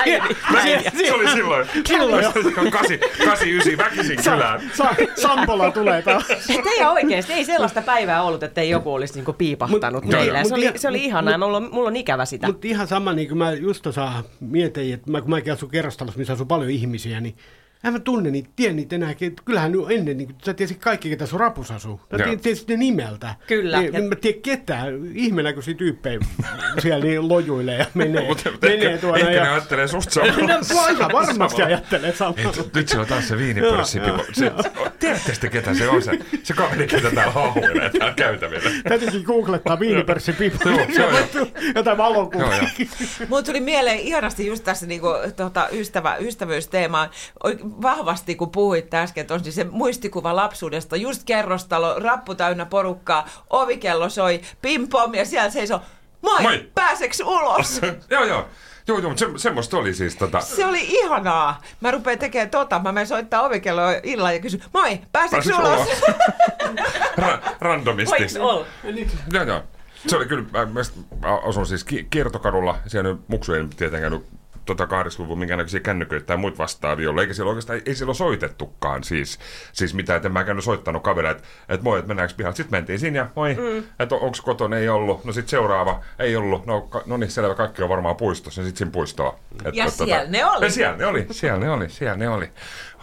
Äijä. 0.05 0.23
Äijä. 0.63 0.91
Se 0.97 1.13
oli 1.13 1.27
silloin. 1.29 1.67
Silloin 1.87 2.23
jo. 2.23 2.31
Kasi, 2.71 2.99
kasi, 3.25 3.57
ysi, 3.57 3.77
väkisin 3.77 4.19
kylään. 4.23 4.61
Sa- 4.73 4.95
Sampola 5.21 5.71
tulee 5.71 6.01
taas. 6.01 6.29
Et 6.29 6.65
ei 6.77 6.85
oikeasti, 6.85 7.33
ei 7.33 7.45
sellaista 7.45 7.81
päivää 7.81 8.23
ollut, 8.23 8.43
että 8.43 8.61
ei 8.61 8.69
joku 8.69 8.93
olisi 8.93 9.13
niinku 9.13 9.33
piipahtanut 9.33 10.03
Mut- 10.05 10.11
meillä. 10.11 10.39
mut 10.39 10.47
se, 10.47 10.55
oli, 10.55 10.71
se 10.75 10.87
oli 10.87 11.05
ihanaa, 11.05 11.37
mulla, 11.37 11.57
on- 11.57 11.69
mulla 11.71 11.87
on 11.87 11.95
ikävä 11.95 12.25
sitä. 12.25 12.47
Mutta 12.47 12.67
ihan 12.67 12.87
sama, 12.87 13.13
niin 13.13 13.27
kuin 13.27 13.37
mä 13.37 13.51
just 13.53 13.83
tuossa 13.83 14.11
mietin, 14.39 14.93
että 14.93 15.11
mä, 15.11 15.21
kun 15.21 15.29
mäkin 15.29 15.53
asun 15.53 15.69
kerrostalossa, 15.69 16.17
missä 16.19 16.33
asuu 16.33 16.45
paljon 16.45 16.69
ihmisiä, 16.71 17.21
niin 17.21 17.35
en 17.85 17.93
mä 17.93 17.99
tunne 17.99 18.31
niitä, 18.31 18.49
tiedä 18.55 18.73
niitä 18.73 18.95
enää. 18.95 19.13
Kyllähän 19.45 19.71
nyt 19.71 19.81
ennen, 19.89 20.17
niin 20.17 20.35
sä 20.45 20.53
tiesit 20.53 20.77
kaikki, 20.77 21.09
ketä 21.09 21.25
sun 21.25 21.39
rapus 21.39 21.71
asuu. 21.71 22.01
Sä 22.17 22.23
Joo. 22.23 22.35
tiesit, 22.35 22.67
ne 22.67 22.77
nimeltä. 22.77 23.35
Kyllä. 23.47 23.79
Niin, 23.79 23.93
Ja- 23.93 23.99
en 23.99 24.05
mä 24.05 24.15
tiedä 24.15 24.37
ketään. 24.43 24.93
Ihmeenä, 25.13 25.53
kun 25.53 25.63
siinä 25.63 25.77
tyyppejä 25.77 26.19
siellä 26.81 27.05
niin 27.05 27.29
lojuilee 27.29 27.77
ja 27.77 27.85
menee, 27.93 28.27
Mutta 28.27 28.49
menee 28.61 28.85
ehkä, 28.87 28.97
tuolla. 29.01 29.17
ehkä 29.17 29.29
ne 29.29 29.35
ja... 29.35 29.51
ajattelee 29.53 29.87
susta 29.87 30.11
samaa. 30.13 30.95
No, 30.99 31.09
varmasti 31.13 31.61
ajattelee 31.61 32.15
samaa. 32.15 32.35
Nyt, 32.57 32.73
nyt 32.73 32.87
se 32.87 32.99
on 32.99 33.07
taas 33.07 33.27
se 33.27 33.37
viinipörssi. 33.37 33.99
Se, 34.33 34.51
Tiedätte 35.05 35.31
sitten, 35.31 35.51
ketä 35.51 35.73
se 35.73 35.89
on 35.89 36.01
se, 36.01 36.11
se 36.43 36.53
kaveri, 36.53 36.87
ketä 36.87 37.11
täällä 37.11 37.31
haahuilee 37.31 37.89
täällä 37.89 38.13
käytävillä. 38.13 38.69
Täytyykin 38.89 39.21
googlettaa 39.21 39.79
viinipörssin 39.79 40.35
piippu. 40.35 40.69
Joo, 40.69 40.79
joo, 40.79 41.09
joo. 41.33 41.47
Jotain 41.75 41.97
joo. 41.97 42.31
Mulle 43.29 43.43
tuli 43.43 43.59
mieleen 43.59 43.99
ihanasti 43.99 44.47
just 44.47 44.63
tässä 44.63 44.85
niinku, 44.85 45.07
tota, 45.35 45.67
ystävä, 45.71 46.15
ystävyysteemaan 46.15 47.09
vahvasti, 47.81 48.35
kun 48.35 48.51
puhuit 48.51 48.93
äsken, 48.93 49.21
että 49.21 49.33
on 49.33 49.43
siis 49.43 49.55
se 49.55 49.63
muistikuva 49.63 50.35
lapsuudesta, 50.35 50.95
just 50.95 51.23
kerrostalo, 51.23 51.99
rappu 51.99 52.35
täynnä 52.35 52.65
porukkaa, 52.65 53.29
ovikello 53.49 54.09
soi, 54.09 54.41
pim 54.61 54.87
pom 54.87 55.13
ja 55.13 55.25
siellä 55.25 55.49
seisoo, 55.49 55.81
moi, 56.21 56.41
Moi. 56.41 56.69
pääseks 56.75 57.19
ulos? 57.19 57.81
joo, 58.09 58.23
joo. 58.23 58.47
Joo, 58.87 58.99
joo, 58.99 59.09
mutta 59.09 59.25
se, 59.25 59.31
semmoista 59.37 59.77
oli 59.77 59.93
siis 59.93 60.15
tota... 60.15 60.39
Se 60.41 60.65
oli 60.65 60.79
ihanaa. 60.81 61.61
Mä 61.81 61.91
rupean 61.91 62.19
tekemään 62.19 62.49
tota, 62.49 62.79
mä 62.79 62.91
menen 62.91 63.07
soittaa 63.07 63.41
ovikelloa 63.41 63.91
illalla 64.03 64.31
ja 64.31 64.39
kysyn, 64.39 64.61
moi, 64.73 64.99
Pääsiks 65.11 65.47
ulos? 65.47 65.59
ulos? 65.59 65.87
Ra- 67.19 67.55
randomisti. 67.61 68.39
Olla? 68.39 68.65
Joo, 69.31 69.43
joo. 69.43 69.63
Se 70.07 70.15
oli 70.17 70.25
kyllä, 70.25 70.45
mä, 70.51 70.65
mä 71.21 71.35
asun 71.37 71.65
siis 71.65 71.83
ki- 71.83 72.07
kiertokadulla, 72.09 72.77
siellä 72.87 73.09
nyt 73.09 73.21
muksu 73.27 73.53
ei 73.53 73.67
tietenkään 73.77 74.11
nyt 74.11 74.25
tota 74.65 74.85
80-luvun 74.85 75.39
minkäännäköisiä 75.39 75.79
kännyköitä 75.79 76.25
tai 76.25 76.37
muita 76.37 76.57
vastaavia 76.57 77.09
ollut, 77.09 77.21
eikä 77.21 77.33
siellä 77.33 77.49
oikeastaan, 77.49 77.81
ei 77.85 77.95
siellä 77.95 78.09
ole 78.09 78.15
soitettukaan 78.15 79.03
siis, 79.03 79.39
siis 79.73 79.93
mitään, 79.93 80.17
että 80.17 80.27
en 80.27 80.33
mä 80.33 80.43
käynyt 80.43 80.63
soittanut 80.63 81.03
kavereille, 81.03 81.37
että 81.37 81.47
et 81.69 81.81
moi, 81.81 81.99
että 81.99 82.07
mennäänkö 82.07 82.33
pihalle. 82.37 82.55
Sitten 82.55 82.77
mentiin 82.77 82.99
sinne 82.99 83.19
ja 83.19 83.29
moi, 83.35 83.53
mm. 83.53 83.83
että 83.99 84.15
onko 84.15 84.37
kotona, 84.43 84.77
ei 84.77 84.89
ollut. 84.89 85.25
No 85.25 85.33
sitten 85.33 85.49
seuraava, 85.49 86.01
ei 86.19 86.35
ollut. 86.35 86.65
No, 86.65 86.81
ka- 86.81 87.03
no 87.05 87.17
niin, 87.17 87.31
selvä, 87.31 87.55
kaikki 87.55 87.83
on 87.83 87.89
varmaan 87.89 88.15
puistossa, 88.15 88.63
sitten 88.63 88.77
siinä 88.77 88.91
puistoa. 88.91 89.39
Et, 89.65 89.75
Ja 89.75 89.89
siellä 89.89 90.29
ne 90.29 90.45
oli. 90.45 90.65
Ja 90.65 90.71
siellä 90.71 90.97
ne 90.97 91.05
oli, 91.05 91.25
siellä 91.31 91.59
ne 91.59 91.69
oli, 91.69 91.89
siellä 91.89 92.17
ne 92.17 92.29
oli. 92.29 92.49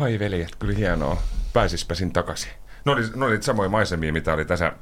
Ai 0.00 0.18
veljet, 0.18 0.56
kyllä 0.58 0.74
hienoa. 0.74 1.16
Pääsispä 1.52 1.94
sinne 1.94 2.12
takaisin. 2.12 2.52
Ne 2.84 2.92
oli, 2.92 3.02
ne 3.14 3.24
oli 3.24 3.42
samoja 3.42 3.68
maisemia, 3.68 4.12
mitä 4.12 4.32
oli 4.32 4.44
tässä 4.44 4.72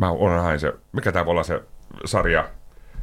Mä 0.00 0.10
unohdin 0.10 0.60
se, 0.60 0.72
mikä 0.92 1.12
tää 1.12 1.24
voi 1.24 1.30
olla 1.30 1.42
se 1.42 1.62
sarja? 2.04 2.48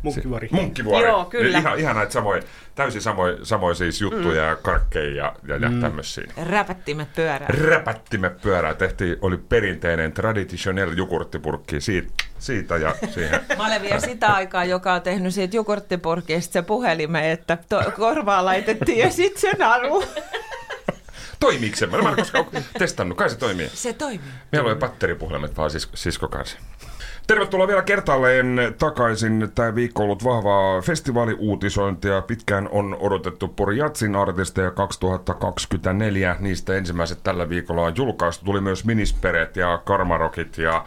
Munkkivuori. 0.01 0.49
Munkkivuori. 0.51 1.07
Joo, 1.07 1.25
kyllä. 1.25 1.57
Ihan, 1.57 1.79
ihan 1.79 1.95
näitä 1.95 2.13
samoja, 2.13 2.41
täysin 2.75 3.01
samoja, 3.01 3.37
samoja 3.43 3.75
siis 3.75 4.01
juttuja 4.01 4.43
mm. 4.43 4.49
ja 4.49 4.55
karkkeja 4.55 5.15
ja, 5.15 5.35
ja, 5.47 5.55
ja 5.55 5.69
mm. 5.69 5.81
tämmöisiä. 5.81 6.23
Räpättimet 6.49 7.13
pyörää. 7.15 7.47
Räpättimme 7.49 8.29
pyörää. 8.29 8.73
Tehtiin, 8.73 9.17
oli 9.21 9.37
perinteinen 9.37 10.11
traditionell 10.11 10.93
jogurttipurkki 10.97 11.81
siitä, 11.81 12.13
siitä 12.39 12.77
ja 12.77 12.95
siihen. 13.13 13.39
Mä 13.57 13.67
olen 13.67 13.81
vielä 13.81 13.99
sitä 13.99 14.27
aikaa, 14.27 14.65
joka 14.65 14.93
on 14.93 15.01
tehnyt 15.01 15.33
siitä 15.33 15.55
jogurttipurkista 15.55 16.53
se 16.53 16.61
puhelimen, 16.61 17.23
että 17.23 17.57
to, 17.69 17.83
korvaa 17.95 18.45
laitettiin 18.45 18.97
ja 18.97 19.09
sitten 19.09 19.41
se 19.41 19.51
naru. 19.57 20.03
Toimiiko 21.39 21.75
se? 21.75 21.87
Mä 21.87 22.09
en 22.09 22.15
koskaan 22.15 22.45
testannut. 22.77 23.17
Kai 23.17 23.29
se 23.29 23.37
toimii. 23.37 23.69
Se 23.73 23.93
toimii. 23.93 24.29
Meillä 24.51 24.69
oli 24.69 24.79
patteripuhelimet 24.79 25.57
vaan 25.57 25.71
sis, 25.71 25.89
sisko 25.93 26.27
kanssa. 26.27 26.57
Tervetuloa 27.27 27.67
vielä 27.67 27.81
kertaalleen 27.81 28.75
takaisin. 28.79 29.51
Tämä 29.55 29.75
viikko 29.75 30.03
on 30.03 30.05
ollut 30.05 30.23
vahvaa 30.23 30.81
festivaaliuutisointia. 30.81 32.21
Pitkään 32.21 32.69
on 32.71 32.97
odotettu 32.99 33.47
Pori 33.47 33.77
Jatsin 33.77 34.15
artisteja 34.15 34.71
2024. 34.71 36.35
Niistä 36.39 36.75
ensimmäiset 36.75 37.19
tällä 37.23 37.49
viikolla 37.49 37.81
on 37.81 37.93
julkaistu. 37.95 38.45
Tuli 38.45 38.61
myös 38.61 38.85
Minisperet 38.85 39.55
ja 39.55 39.81
Karmarokit 39.85 40.57
ja 40.57 40.85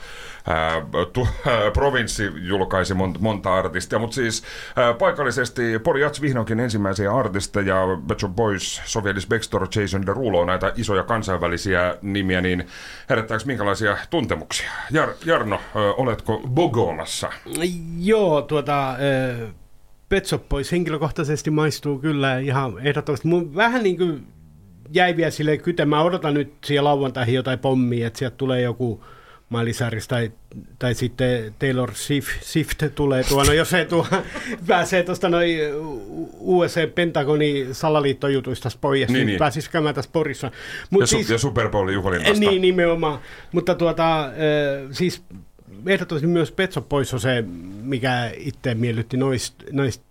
ää, 0.51 0.83
tu, 1.13 1.29
ää, 1.47 1.71
Provinssi 1.71 2.31
julkaisi 2.37 2.95
monta, 2.95 3.19
monta 3.23 3.55
artistia. 3.55 3.99
Mutta 3.99 4.15
siis 4.15 4.43
ää, 4.77 4.95
paikallisesti 4.95 5.79
Pori 5.79 6.01
Jats 6.01 6.21
vihdoinkin 6.21 6.61
ensimmäisiä 6.61 7.15
artisteja. 7.15 7.77
Betcho 8.07 8.29
Boys, 8.29 8.83
Sovielis 8.85 9.27
Bextor, 9.27 9.69
Jason 9.77 10.07
Derulo, 10.07 10.45
näitä 10.45 10.73
isoja 10.77 11.03
kansainvälisiä 11.03 11.97
nimiä, 12.03 12.41
niin 12.41 12.67
herättääkö 13.09 13.45
minkälaisia 13.47 13.97
tuntemuksia? 14.11 14.71
Jar, 14.91 15.09
Jarno, 15.25 15.61
ää, 15.75 15.83
oletko 15.93 16.41
Bogomassa? 16.49 17.33
Joo, 17.99 18.43
tuota, 18.43 18.91
äh, 18.91 19.55
Pet 20.09 20.25
Boys 20.49 20.73
henkilökohtaisesti 20.73 21.51
maistuu 21.51 21.99
kyllä 21.99 22.39
ihan 22.39 22.73
ehdottomasti. 22.83 23.29
Mun 23.29 23.55
vähän 23.55 23.83
niin 23.83 23.97
kuin 23.97 24.27
jäi 24.93 25.17
vielä 25.17 25.31
sille 25.31 25.57
kyte. 25.57 25.85
Mä 25.85 26.03
odotan 26.03 26.35
nyt 26.35 26.53
siellä 26.65 26.89
lauantaihin 26.89 27.35
jotain 27.35 27.59
pommia, 27.59 28.07
että 28.07 28.19
sieltä 28.19 28.37
tulee 28.37 28.61
joku 28.61 29.05
Miley 29.51 29.73
Cyrus 29.73 30.09
tai, 30.09 30.33
tai 30.79 30.95
sitten 30.95 31.55
Taylor 31.59 31.95
Swift, 31.95 32.29
Swift 32.43 32.83
tulee 32.95 33.25
tuo, 33.25 33.45
no 33.45 33.53
jos 33.53 33.75
ei 33.75 33.87
tuo 33.87 34.07
pääsee 34.67 35.03
tuosta 35.03 35.29
noin 35.29 35.59
USA 36.39 36.81
Pentagonin 36.95 37.75
salaliittojutuista 37.75 38.69
pois, 38.81 39.09
niin, 39.09 39.13
Niin, 39.15 39.27
niin 39.27 39.39
pääsis 39.39 39.69
käymään 39.69 39.95
tässä 39.95 40.11
Porissa. 40.13 40.51
Mut 40.91 41.01
Ja, 41.01 41.07
su- 41.19 41.33
ja 41.33 41.39
Super 41.39 41.69
Bowlin 41.69 41.95
juhlinnasta. 41.95 42.41
niin, 42.41 42.63
nimenomaan. 42.63 43.19
Mutta 43.53 43.75
tuota, 43.75 44.31
siis 44.91 45.23
ehdottomasti 45.87 46.27
myös 46.27 46.53
Pet 46.53 46.73
Shop 46.73 46.89
Boys 46.89 47.15
on 47.15 47.21
se, 47.21 47.45
mikä 47.83 48.31
itse 48.37 48.75
miellytti 48.75 49.17
noista 49.17 49.65
noist 49.73 50.03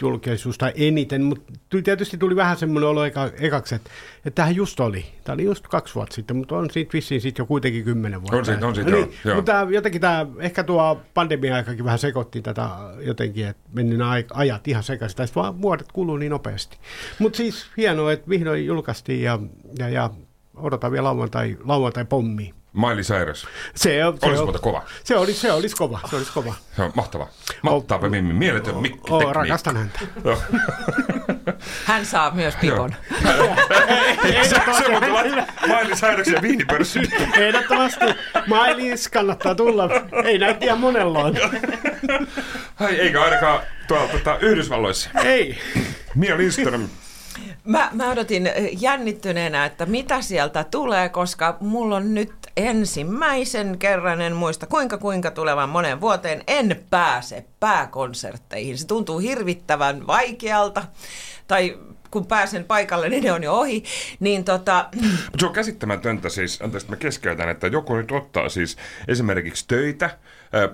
julkisuusta 0.00 0.70
eniten, 0.70 1.24
mutta 1.24 1.52
tietysti 1.84 2.18
tuli 2.18 2.36
vähän 2.36 2.56
semmoinen 2.56 2.88
olo 2.88 3.04
eka, 3.04 3.30
ekaksi, 3.40 3.74
että, 3.74 3.90
että 4.16 4.34
tämähän 4.34 4.56
just 4.56 4.80
oli. 4.80 5.04
Tämä 5.24 5.34
oli 5.34 5.44
just 5.44 5.68
kaksi 5.68 5.94
vuotta 5.94 6.14
sitten, 6.14 6.36
mutta 6.36 6.56
on 6.56 6.70
siitä 6.70 6.92
vissiin 6.92 7.20
sitten 7.20 7.42
jo 7.42 7.46
kuitenkin 7.46 7.84
kymmenen 7.84 8.20
vuotta. 8.20 8.36
On 8.36 8.44
siitä- 8.44 8.66
on 8.66 8.74
siitä, 8.74 8.90
joo, 8.90 9.08
joo. 9.24 9.36
Mutta 9.36 9.66
jotenkin 9.70 10.00
tämä, 10.00 10.26
ehkä 10.38 10.64
tuo 10.64 11.00
pandemia-aikakin 11.14 11.84
vähän 11.84 11.98
sekoitti 11.98 12.42
tätä 12.42 12.68
jotenkin, 13.00 13.46
että 13.46 13.62
meni 13.72 13.96
nämä 13.96 14.14
ajat 14.34 14.68
ihan 14.68 14.82
sekaisin, 14.82 15.16
tai 15.16 15.26
vaan 15.36 15.62
vuodet 15.62 15.92
kuluu 15.92 16.16
niin 16.16 16.30
nopeasti. 16.30 16.78
Mutta 17.18 17.36
siis 17.36 17.66
hienoa, 17.76 18.12
että 18.12 18.28
vihdoin 18.28 18.66
julkaistiin 18.66 19.22
ja, 19.22 19.38
ja, 19.78 19.88
ja 19.88 20.10
odotan 20.56 20.92
vielä 20.92 21.04
lauantai, 21.04 21.56
lauantai 21.64 22.04
pommi. 22.04 22.54
Miley 22.74 23.02
Cyrus. 23.02 23.46
Se, 23.74 24.04
on, 24.04 24.18
se, 24.20 24.26
Olisi 24.26 24.42
on- 24.42 24.60
kova. 24.60 24.82
se 25.04 25.16
olisi, 25.16 25.40
se 25.40 25.52
olisi 25.52 25.76
kova, 25.76 26.00
se 26.10 26.16
olisi 26.16 26.32
kova. 26.32 26.54
Se 26.76 26.82
on 26.82 26.92
mahtava. 26.94 27.28
Mahtava 27.62 28.08
mimmi. 28.08 28.32
Mieletön 28.34 28.76
mikki 28.76 29.00
Oh, 29.10 29.32
rakastan 29.32 29.76
häntä. 29.76 30.00
Hän 31.84 32.06
saa 32.06 32.30
myös 32.30 32.54
pipon. 32.56 32.94
Miley 35.66 35.94
Cyrus 35.96 36.26
ja 36.28 36.42
viinipörssi. 36.42 37.00
Ehdottomasti 37.38 38.04
Mailis 38.46 39.08
kannattaa 39.08 39.54
tulla. 39.54 39.88
Ei 40.24 40.38
ihan 40.60 40.78
monella 40.80 41.18
on. 41.18 41.34
Ai, 42.80 42.94
eikä 43.00 43.22
ainakaan 43.22 43.60
tuolla 43.88 44.08
tota, 44.08 44.38
Yhdysvalloissa. 44.38 45.10
Ei. 45.24 45.58
Mia 46.14 46.36
Lindström. 46.36 46.88
Mä, 47.64 47.88
mä 47.92 48.10
odotin 48.10 48.50
jännittyneenä, 48.80 49.64
että 49.64 49.86
mitä 49.86 50.22
sieltä 50.22 50.64
tulee, 50.64 51.08
koska 51.08 51.56
mulla 51.60 51.96
on 51.96 52.14
nyt 52.14 52.32
ensimmäisen 52.56 53.78
kerran, 53.78 54.20
en 54.20 54.36
muista 54.36 54.66
kuinka 54.66 54.98
kuinka 54.98 55.30
tulevan 55.30 55.68
monen 55.68 56.00
vuoteen, 56.00 56.42
en 56.46 56.84
pääse 56.90 57.44
pääkonsertteihin. 57.60 58.78
Se 58.78 58.86
tuntuu 58.86 59.18
hirvittävän 59.18 60.06
vaikealta, 60.06 60.82
tai 61.46 61.78
kun 62.10 62.26
pääsen 62.26 62.64
paikalle, 62.64 63.08
niin 63.08 63.24
ne 63.24 63.32
on 63.32 63.42
jo 63.42 63.52
ohi. 63.52 63.84
Niin 64.20 64.44
tota, 64.44 64.88
Mutta 64.92 65.38
se 65.38 65.46
on 65.46 65.52
käsittämätöntä 65.52 66.28
siis, 66.28 66.62
anteeksi 66.62 66.90
mä 66.90 66.96
keskeytän, 66.96 67.48
että 67.48 67.66
joku 67.66 67.94
nyt 67.94 68.12
ottaa 68.12 68.48
siis 68.48 68.76
esimerkiksi 69.08 69.64
töitä 69.68 70.10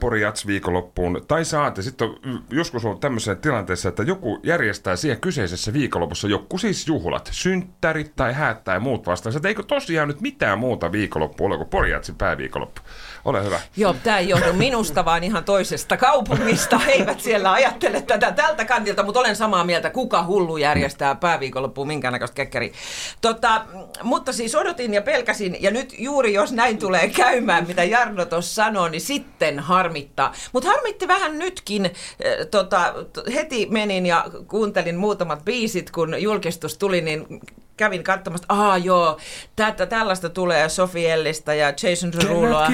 Pori 0.00 0.20
Jats 0.20 0.46
viikonloppuun, 0.46 1.24
tai 1.28 1.44
saatte 1.44 1.82
sitten 1.82 2.08
on 2.08 2.42
joskus 2.50 2.84
on 2.84 3.00
tämmöisessä 3.00 3.34
tilanteessa, 3.34 3.88
että 3.88 4.02
joku 4.02 4.40
järjestää 4.42 4.96
siihen 4.96 5.20
kyseisessä 5.20 5.72
viikonlopussa 5.72 6.28
joku 6.28 6.58
siis 6.58 6.86
juhlat, 6.88 7.28
synttärit 7.32 8.12
tai 8.16 8.32
häät 8.32 8.64
tai 8.64 8.80
muut 8.80 9.06
vastaan. 9.06 9.36
Että 9.36 9.48
eikö 9.48 9.62
tosiaan 9.62 10.08
nyt 10.08 10.20
mitään 10.20 10.58
muuta 10.58 10.92
viikonloppua 10.92 11.46
ole 11.46 11.56
kuin 11.56 11.68
Pori 11.68 11.90
Jatsin 11.90 12.14
pääviikonloppu? 12.14 12.80
Ole 13.24 13.44
hyvä. 13.44 13.60
Joo, 13.76 13.92
tämä 13.92 14.18
ei 14.18 14.28
johdu 14.28 14.52
minusta, 14.52 15.04
vaan 15.04 15.24
ihan 15.24 15.44
toisesta 15.44 15.96
kaupungista. 15.96 16.78
He 16.78 16.92
eivät 17.00 17.20
siellä 17.20 17.52
ajattele 17.52 18.02
tätä 18.02 18.32
tältä 18.32 18.64
kantilta, 18.64 19.02
mutta 19.02 19.20
olen 19.20 19.36
samaa 19.36 19.64
mieltä, 19.64 19.90
kuka 19.90 20.24
hullu 20.26 20.56
järjestää 20.56 21.14
pääviikonloppuun 21.14 21.86
minkäännäköistä 21.86 22.34
kekkeri. 22.34 22.72
Tota, 23.20 23.64
mutta 24.02 24.32
siis 24.32 24.54
odotin 24.54 24.94
ja 24.94 25.02
pelkäsin, 25.02 25.56
ja 25.60 25.70
nyt 25.70 25.94
juuri 25.98 26.32
jos 26.32 26.52
näin 26.52 26.78
tulee 26.78 27.08
käymään, 27.08 27.66
mitä 27.66 27.84
Jarno 27.84 28.24
tuossa 28.24 28.54
sanoi, 28.54 28.90
niin 28.90 29.00
sitten 29.00 29.58
harmittaa. 29.58 30.32
Mutta 30.52 30.68
harmitti 30.68 31.08
vähän 31.08 31.38
nytkin. 31.38 31.86
Eh, 32.20 32.40
Tota, 32.50 32.94
heti 33.34 33.66
menin 33.70 34.06
ja 34.06 34.24
kuuntelin 34.48 34.96
muutamat 34.96 35.44
biisit, 35.44 35.90
kun 35.90 36.22
julkistus 36.22 36.78
tuli, 36.78 37.00
niin 37.00 37.40
kävin 37.80 38.02
katsomassa, 38.02 38.46
aa 38.48 38.78
joo, 38.78 39.18
tätä, 39.56 39.86
tällaista 39.86 40.28
tulee 40.28 40.68
Sofiellista 40.68 41.54
ja 41.54 41.72
Jason 41.82 42.12
Deruloa. 42.12 42.68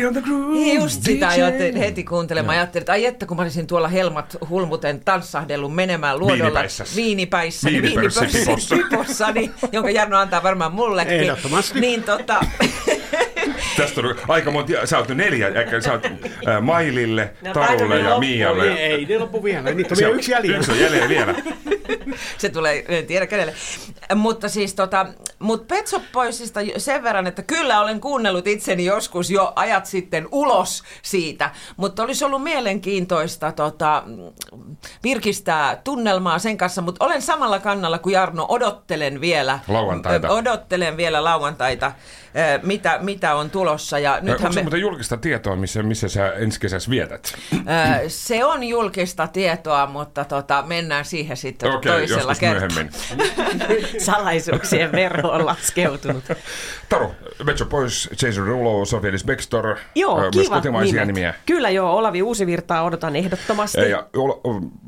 Just 0.74 1.02
sitä 1.02 1.28
ajoin 1.28 1.76
heti 1.76 2.04
kuuntelemaan. 2.04 2.58
Ajattelin, 2.58 2.82
että 2.82 2.92
ai 2.92 3.04
että 3.04 3.26
kun 3.26 3.36
mä 3.36 3.42
olisin 3.42 3.66
tuolla 3.66 3.88
helmat 3.88 4.36
hulmuten 4.50 5.00
tanssahdellut 5.04 5.74
menemään 5.74 6.18
luodolla 6.18 6.60
viinipäissä, 6.96 7.70
Viinipörssin 7.70 8.28
pipossa. 8.90 9.30
niin, 9.30 9.54
jonka 9.72 9.90
Jarno 9.90 10.18
antaa 10.18 10.42
varmaan 10.42 10.72
mullekin. 10.72 11.14
Ehdottomasti. 11.14 11.80
Niin 11.80 12.02
tota, 12.02 12.40
Tästä 13.76 14.00
on 14.00 14.14
aika 14.28 14.50
monta, 14.50 14.72
sä 14.86 14.98
oot 14.98 15.08
neljä, 15.08 15.48
eikä 15.48 15.80
sä 15.80 15.92
oot 15.92 16.06
ää, 16.46 16.60
Mailille, 16.60 17.32
No, 17.42 17.52
Tarulle 17.52 17.98
ja 17.98 18.18
Mialle. 18.18 18.72
Ei, 18.72 18.78
ei 18.78 19.04
ne 19.04 19.18
loppu 19.18 19.44
vielä. 19.44 19.70
Niitä 19.74 19.94
on 19.94 19.98
vielä 19.98 20.14
yksi 20.14 20.32
jäljellä. 20.32 20.58
Yksi 20.58 20.72
on 20.72 20.80
jäljellä 20.80 21.08
vielä. 21.08 21.34
se 22.38 22.48
tulee, 22.48 22.84
en 22.88 23.06
tiedä 23.06 23.26
kenelle. 23.26 23.54
Mutta 24.14 24.48
siis 24.48 24.74
tota, 24.74 25.06
Mutta 25.38 25.74
Pet 25.74 25.86
Shop 25.86 26.02
Boysista 26.12 26.60
sen 26.76 27.02
verran, 27.02 27.26
että 27.26 27.42
kyllä 27.42 27.80
olen 27.80 28.00
kuunnellut 28.00 28.46
itseni 28.46 28.84
joskus 28.84 29.30
jo 29.30 29.52
ajat 29.56 29.86
sitten 29.86 30.28
ulos 30.32 30.82
siitä, 31.02 31.50
mutta 31.76 32.02
olisi 32.02 32.24
ollut 32.24 32.42
mielenkiintoista 32.42 33.52
tota, 33.52 34.02
virkistää 35.02 35.80
tunnelmaa 35.84 36.38
sen 36.38 36.56
kanssa, 36.56 36.82
mutta 36.82 37.04
olen 37.04 37.22
samalla 37.22 37.58
kannalla 37.58 37.98
kuin 37.98 38.12
Jarno, 38.12 38.46
odottelen 38.48 39.20
vielä. 39.20 39.58
Lauantaita. 39.68 40.28
Odottelen 40.28 40.96
vielä 40.96 41.24
lauantaita, 41.24 41.92
mitä, 42.62 42.98
mitä 43.02 43.34
on 43.34 43.45
tulossa. 43.50 43.98
Ja 43.98 44.12
Onko 44.12 44.26
nythän 44.26 44.52
se 44.52 44.58
me, 44.58 44.62
muuten 44.62 44.80
julkista 44.80 45.16
tietoa, 45.16 45.56
missä, 45.56 45.82
missä 45.82 46.08
sä 46.08 46.32
ensi 46.32 46.60
kesässä 46.60 46.90
vietät? 46.90 47.34
se 48.08 48.44
on 48.44 48.64
julkista 48.64 49.26
tietoa, 49.26 49.86
mutta 49.86 50.24
tota, 50.24 50.64
mennään 50.66 51.04
siihen 51.04 51.36
sitten 51.36 51.70
Okei, 51.70 51.92
toisella 51.92 52.34
kertaa. 52.34 52.68
myöhemmin. 52.68 52.92
Salaisuuksien 53.98 54.92
verho 54.92 55.28
on 55.28 55.46
laskeutunut. 55.46 56.24
Taru, 56.88 57.14
Metso 57.44 57.66
Pois, 57.66 58.10
Jason 58.22 58.46
Rulo, 58.46 58.84
Sofialis 58.84 59.24
Bextor, 59.24 59.76
Joo, 59.94 60.20
myös 60.20 60.30
kiva 60.32 60.54
kotimaisia 60.54 60.92
nimet. 60.92 61.06
nimiä. 61.06 61.34
Kyllä 61.46 61.70
joo, 61.70 61.96
Olavi 61.96 62.22
Uusivirtaa 62.22 62.82
odotan 62.84 63.16
ehdottomasti. 63.16 63.80
Ja, 63.80 63.86
ja 63.88 64.06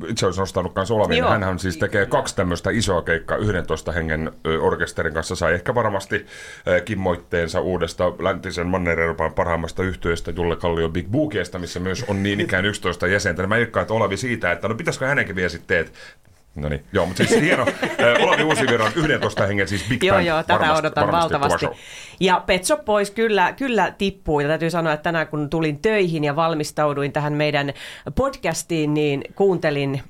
itse 0.08 0.26
olisin 0.26 0.40
nostanut 0.40 0.74
myös 0.74 0.90
Olavin. 0.90 1.18
Joo. 1.18 1.30
Hänhän 1.30 1.58
siis 1.58 1.76
tekee 1.76 2.06
kaksi 2.06 2.36
tämmöistä 2.36 2.70
isoa 2.70 3.02
keikkaa 3.02 3.36
11 3.36 3.92
hengen 3.92 4.32
orkesterin 4.60 5.14
kanssa. 5.14 5.36
Sai 5.36 5.54
ehkä 5.54 5.74
varmasti 5.74 6.26
kimmoitteensa 6.84 7.60
uudesta 7.60 8.04
läntisen 8.48 8.66
Manner-Euroopan 8.66 9.34
parhaimmasta 9.34 9.82
yhtiöstä 9.82 10.30
Julle 10.30 10.56
Kallio 10.56 10.88
Big 10.88 11.06
Bookiesta, 11.08 11.58
missä 11.58 11.80
myös 11.80 12.04
on 12.08 12.22
niin 12.22 12.40
ikään 12.40 12.64
11 12.64 13.06
jäsentä. 13.06 13.46
Mä 13.46 13.56
ilkkaan, 13.56 13.82
että 13.82 13.94
Olavi 13.94 14.16
siitä, 14.16 14.52
että 14.52 14.68
no 14.68 14.74
pitäisikö 14.74 15.06
hänenkin 15.06 15.36
vielä 15.36 15.48
sitten 15.48 15.66
teet. 15.68 15.92
No 16.54 16.68
niin, 16.68 16.84
joo, 16.92 17.06
mutta 17.06 17.24
siis 17.24 17.40
hieno. 17.40 17.66
Ö, 18.00 18.16
Olavi 18.24 18.42
Uusivirran 18.42 18.92
11 18.96 19.46
hengen 19.46 19.68
siis 19.68 19.84
Big 19.88 20.04
Joo, 20.04 20.16
Band. 20.16 20.26
joo, 20.26 20.42
tätä 20.42 20.54
varmasti- 20.54 20.78
odotan 20.78 21.06
varmasti 21.06 21.32
valtavasti. 21.32 21.66
Ja 22.20 22.42
Pet 22.46 22.64
Shop 22.64 22.84
Boys 22.84 23.10
kyllä, 23.10 23.52
kyllä 23.52 23.94
tippuu. 23.98 24.40
Ja 24.40 24.48
täytyy 24.48 24.70
sanoa, 24.70 24.92
että 24.92 25.02
tänään 25.02 25.26
kun 25.26 25.50
tulin 25.50 25.80
töihin 25.82 26.24
ja 26.24 26.36
valmistauduin 26.36 27.12
tähän 27.12 27.32
meidän 27.32 27.72
podcastiin, 28.14 28.94
niin 28.94 29.22
kuuntelin 29.34 30.02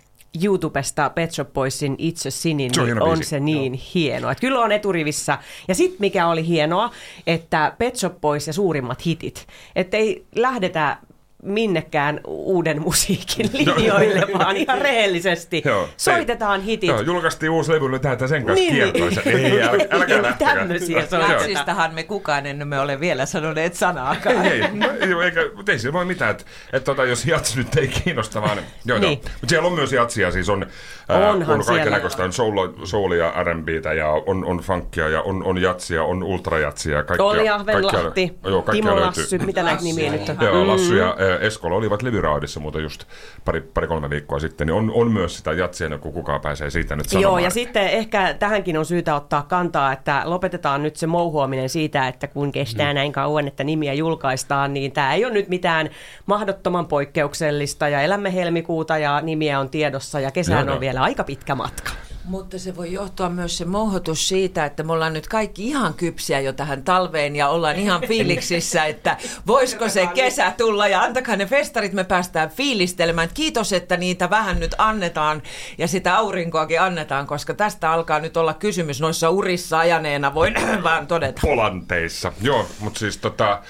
YouTubesta 0.42 1.10
Pet 1.10 1.32
Shop 1.32 1.52
Boysin 1.52 1.94
Itse 1.98 2.30
Sinin, 2.30 2.74
Se 2.74 2.80
on 2.80 2.86
niin 2.86 3.02
on 3.02 3.24
se 3.24 3.40
niin 3.40 3.72
hieno. 3.72 4.30
Että 4.30 4.40
kyllä 4.40 4.60
on 4.60 4.72
eturivissä. 4.72 5.38
Ja 5.68 5.74
sitten 5.74 5.96
mikä 6.00 6.28
oli 6.28 6.46
hienoa, 6.46 6.90
että 7.26 7.72
Pet 7.78 7.96
Shop 7.96 8.20
Boys 8.20 8.46
ja 8.46 8.52
suurimmat 8.52 9.06
hitit. 9.06 9.46
Että 9.76 9.96
ei 9.96 10.26
lähdetä 10.34 10.96
minnekään 11.42 12.20
uuden 12.26 12.82
musiikin 12.82 13.50
linjoille, 13.58 14.26
vaan 14.38 14.56
ihan 14.56 14.80
rehellisesti. 14.82 15.62
Joo, 15.64 15.88
Soitetaan 15.96 16.60
ei. 16.60 16.66
hitit. 16.66 16.88
Joo, 16.88 17.00
julkaistiin 17.00 17.50
uusi 17.50 17.72
levy, 17.72 17.88
nyt 17.88 18.04
lähdetään 18.04 18.28
sen 18.28 18.46
kanssa 18.46 18.64
Niin, 18.64 18.74
niin, 18.74 18.92
niin. 18.92 19.08
kiertoon. 19.22 19.34
Ei, 19.44 19.62
älä, 19.62 19.70
älkää 19.90 20.22
lähtekää. 20.22 20.54
Tämmöisiä 20.56 20.98
Joo. 20.98 21.06
soitetaan. 21.08 21.32
Natsistahan 21.32 21.94
me 21.94 22.02
kukaan 22.02 22.46
emme 22.46 22.80
ole 22.80 23.00
vielä 23.00 23.26
sanoneet 23.26 23.74
sanaakaan. 23.74 24.44
Ei, 24.46 24.62
ei, 24.62 24.68
no, 24.72 24.86
ei, 25.00 25.24
eikä, 25.24 25.40
mutta 25.56 25.72
ei 25.72 25.78
sillä 25.78 25.92
voi 25.92 26.04
mitään, 26.04 26.30
että 26.30 26.44
et, 26.72 26.84
tota, 26.84 27.04
jos 27.04 27.26
jats 27.26 27.56
nyt 27.56 27.76
ei 27.76 27.88
kiinnosta 27.88 28.42
vaan. 28.42 28.58
Joo, 28.84 28.98
Niin. 28.98 29.08
niin. 29.08 29.18
Mutta 29.18 29.48
siellä 29.48 29.66
on 29.66 29.72
myös 29.74 29.92
jatsia, 29.92 30.30
siis 30.30 30.48
on, 30.48 30.66
ää, 31.08 31.30
Onhan 31.30 31.58
on 31.60 31.66
kaiken 31.66 31.92
näköistä, 31.92 32.24
on 32.24 32.32
soul, 32.32 32.68
soulia, 32.84 33.32
R&Btä 33.44 33.92
ja 33.92 34.08
on, 34.08 34.44
on 34.44 34.58
funkia 34.58 35.08
ja 35.08 35.22
on, 35.22 35.44
on 35.44 35.58
jatsia, 35.62 36.02
on 36.04 36.22
ultrajatsia. 36.22 37.02
Kaikkia, 37.02 37.24
Olli 37.26 37.48
Ahvenlahti, 37.48 38.28
kaikkia- 38.28 38.50
joo, 38.50 38.62
kaikkia 38.62 38.82
Timo. 38.92 39.00
Lassy, 39.00 39.38
mitä 39.38 39.62
näitä 39.62 39.82
nimiä 39.82 40.12
nyt 40.12 40.28
on? 40.28 40.36
Joo. 40.40 40.66
Lassu 40.66 40.94
ja 40.94 41.16
ää, 41.18 41.27
Eskola 41.36 41.76
olivat 41.76 42.02
levyraadissa 42.02 42.60
muuten 42.60 42.82
just 42.82 43.04
pari, 43.44 43.60
pari 43.60 43.86
kolme 43.86 44.10
viikkoa 44.10 44.38
sitten, 44.38 44.66
niin 44.66 44.74
on, 44.74 44.92
on 44.94 45.12
myös 45.12 45.36
sitä 45.36 45.52
jatsia, 45.52 45.98
kuin 45.98 46.14
kukaan 46.14 46.40
pääsee 46.40 46.70
siitä 46.70 46.96
nyt 46.96 47.08
sanomaan. 47.08 47.32
Joo, 47.32 47.38
ja 47.38 47.50
sitten 47.50 47.86
ehkä 47.86 48.34
tähänkin 48.34 48.78
on 48.78 48.86
syytä 48.86 49.14
ottaa 49.14 49.42
kantaa, 49.42 49.92
että 49.92 50.22
lopetetaan 50.24 50.82
nyt 50.82 50.96
se 50.96 51.06
mouhuaminen 51.06 51.68
siitä, 51.68 52.08
että 52.08 52.26
kun 52.26 52.52
kestää 52.52 52.92
näin 52.94 53.12
kauan, 53.12 53.48
että 53.48 53.64
nimiä 53.64 53.92
julkaistaan, 53.92 54.74
niin 54.74 54.92
tämä 54.92 55.14
ei 55.14 55.24
ole 55.24 55.32
nyt 55.32 55.48
mitään 55.48 55.90
mahdottoman 56.26 56.86
poikkeuksellista, 56.86 57.88
ja 57.88 58.00
elämme 58.00 58.34
helmikuuta, 58.34 58.98
ja 58.98 59.20
nimiä 59.20 59.60
on 59.60 59.70
tiedossa, 59.70 60.20
ja 60.20 60.30
kesään 60.30 60.58
Joo, 60.58 60.72
on 60.72 60.74
joo. 60.74 60.80
vielä 60.80 61.02
aika 61.02 61.24
pitkä 61.24 61.54
matka. 61.54 61.90
Mutta 62.28 62.58
se 62.58 62.76
voi 62.76 62.92
johtua 62.92 63.28
myös 63.28 63.58
se 63.58 63.64
mouhotus 63.64 64.28
siitä, 64.28 64.64
että 64.64 64.82
me 64.82 64.92
ollaan 64.92 65.12
nyt 65.12 65.28
kaikki 65.28 65.68
ihan 65.68 65.94
kypsiä 65.94 66.40
jo 66.40 66.52
tähän 66.52 66.84
talveen 66.84 67.36
ja 67.36 67.48
ollaan 67.48 67.76
ihan 67.76 68.00
fiiliksissä, 68.08 68.84
että 68.84 69.16
voisiko 69.46 69.88
se 69.88 70.06
kesä 70.06 70.52
tulla 70.56 70.88
ja 70.88 71.02
antakaa 71.02 71.36
ne 71.36 71.46
festarit, 71.46 71.92
me 71.92 72.04
päästään 72.04 72.50
fiilistelemään. 72.50 73.28
Kiitos, 73.34 73.72
että 73.72 73.96
niitä 73.96 74.30
vähän 74.30 74.60
nyt 74.60 74.74
annetaan 74.78 75.42
ja 75.78 75.88
sitä 75.88 76.16
aurinkoakin 76.16 76.80
annetaan, 76.80 77.26
koska 77.26 77.54
tästä 77.54 77.90
alkaa 77.90 78.20
nyt 78.20 78.36
olla 78.36 78.54
kysymys 78.54 79.00
noissa 79.00 79.30
urissa 79.30 79.78
ajaneena, 79.78 80.34
voin 80.34 80.54
vaan 80.84 81.06
todeta. 81.06 81.40
polanteissa. 81.44 82.32
Joo, 82.40 82.66
mutta 82.80 82.98
siis 82.98 83.16
tota, 83.16 83.62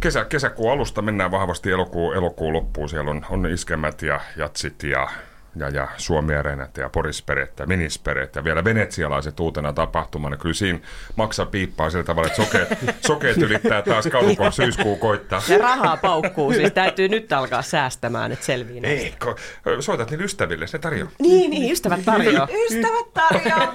kesä, 0.00 0.24
kesäkuun 0.24 0.72
alusta 0.72 1.02
mennään 1.02 1.30
vahvasti 1.30 1.70
elokuun, 1.70 2.16
elokuun 2.16 2.52
loppuun. 2.52 2.88
Siellä 2.88 3.10
on, 3.10 3.26
on 3.30 3.46
iskemät 3.46 4.02
ja 4.02 4.20
jatsit 4.36 4.82
ja, 4.82 5.08
ja, 5.56 5.68
ja 5.68 5.88
Suomi-areenat 5.96 6.76
ja 6.76 6.88
Porisperet 6.88 7.58
ja 7.58 7.66
Minisperet 7.66 8.36
ja 8.36 8.44
vielä 8.44 8.64
venetsialaiset 8.64 9.40
uutena 9.40 9.72
tapahtumana. 9.72 10.36
Kyllä 10.36 10.54
siinä 10.54 10.78
maksaa 11.16 11.46
piippaa 11.46 11.90
sillä 11.90 12.04
tavalla, 12.04 12.26
että 12.26 12.44
sokeet, 12.44 12.68
sokeet 13.06 13.36
ylittää 13.36 13.82
taas 13.82 14.06
kadun, 14.06 14.36
kun 14.36 14.52
syyskuu 14.52 14.96
koittaa. 14.96 15.42
Ja 15.48 15.58
rahaa 15.58 15.96
paukkuu, 15.96 16.52
siis 16.52 16.72
täytyy 16.72 17.08
nyt 17.08 17.32
alkaa 17.32 17.62
säästämään, 17.62 18.32
että 18.32 18.52
näistä. 18.80 18.88
Ei, 18.88 19.14
kun 19.22 19.82
soitat 19.82 20.10
niille 20.10 20.24
ystäville, 20.24 20.66
se 20.66 20.78
tarjoaa. 20.78 21.10
Niin, 21.18 21.50
niin, 21.50 21.72
ystävät 21.72 22.04
tarjoaa. 22.04 22.48
Ystävät 22.70 23.14
tarjoaa! 23.14 23.74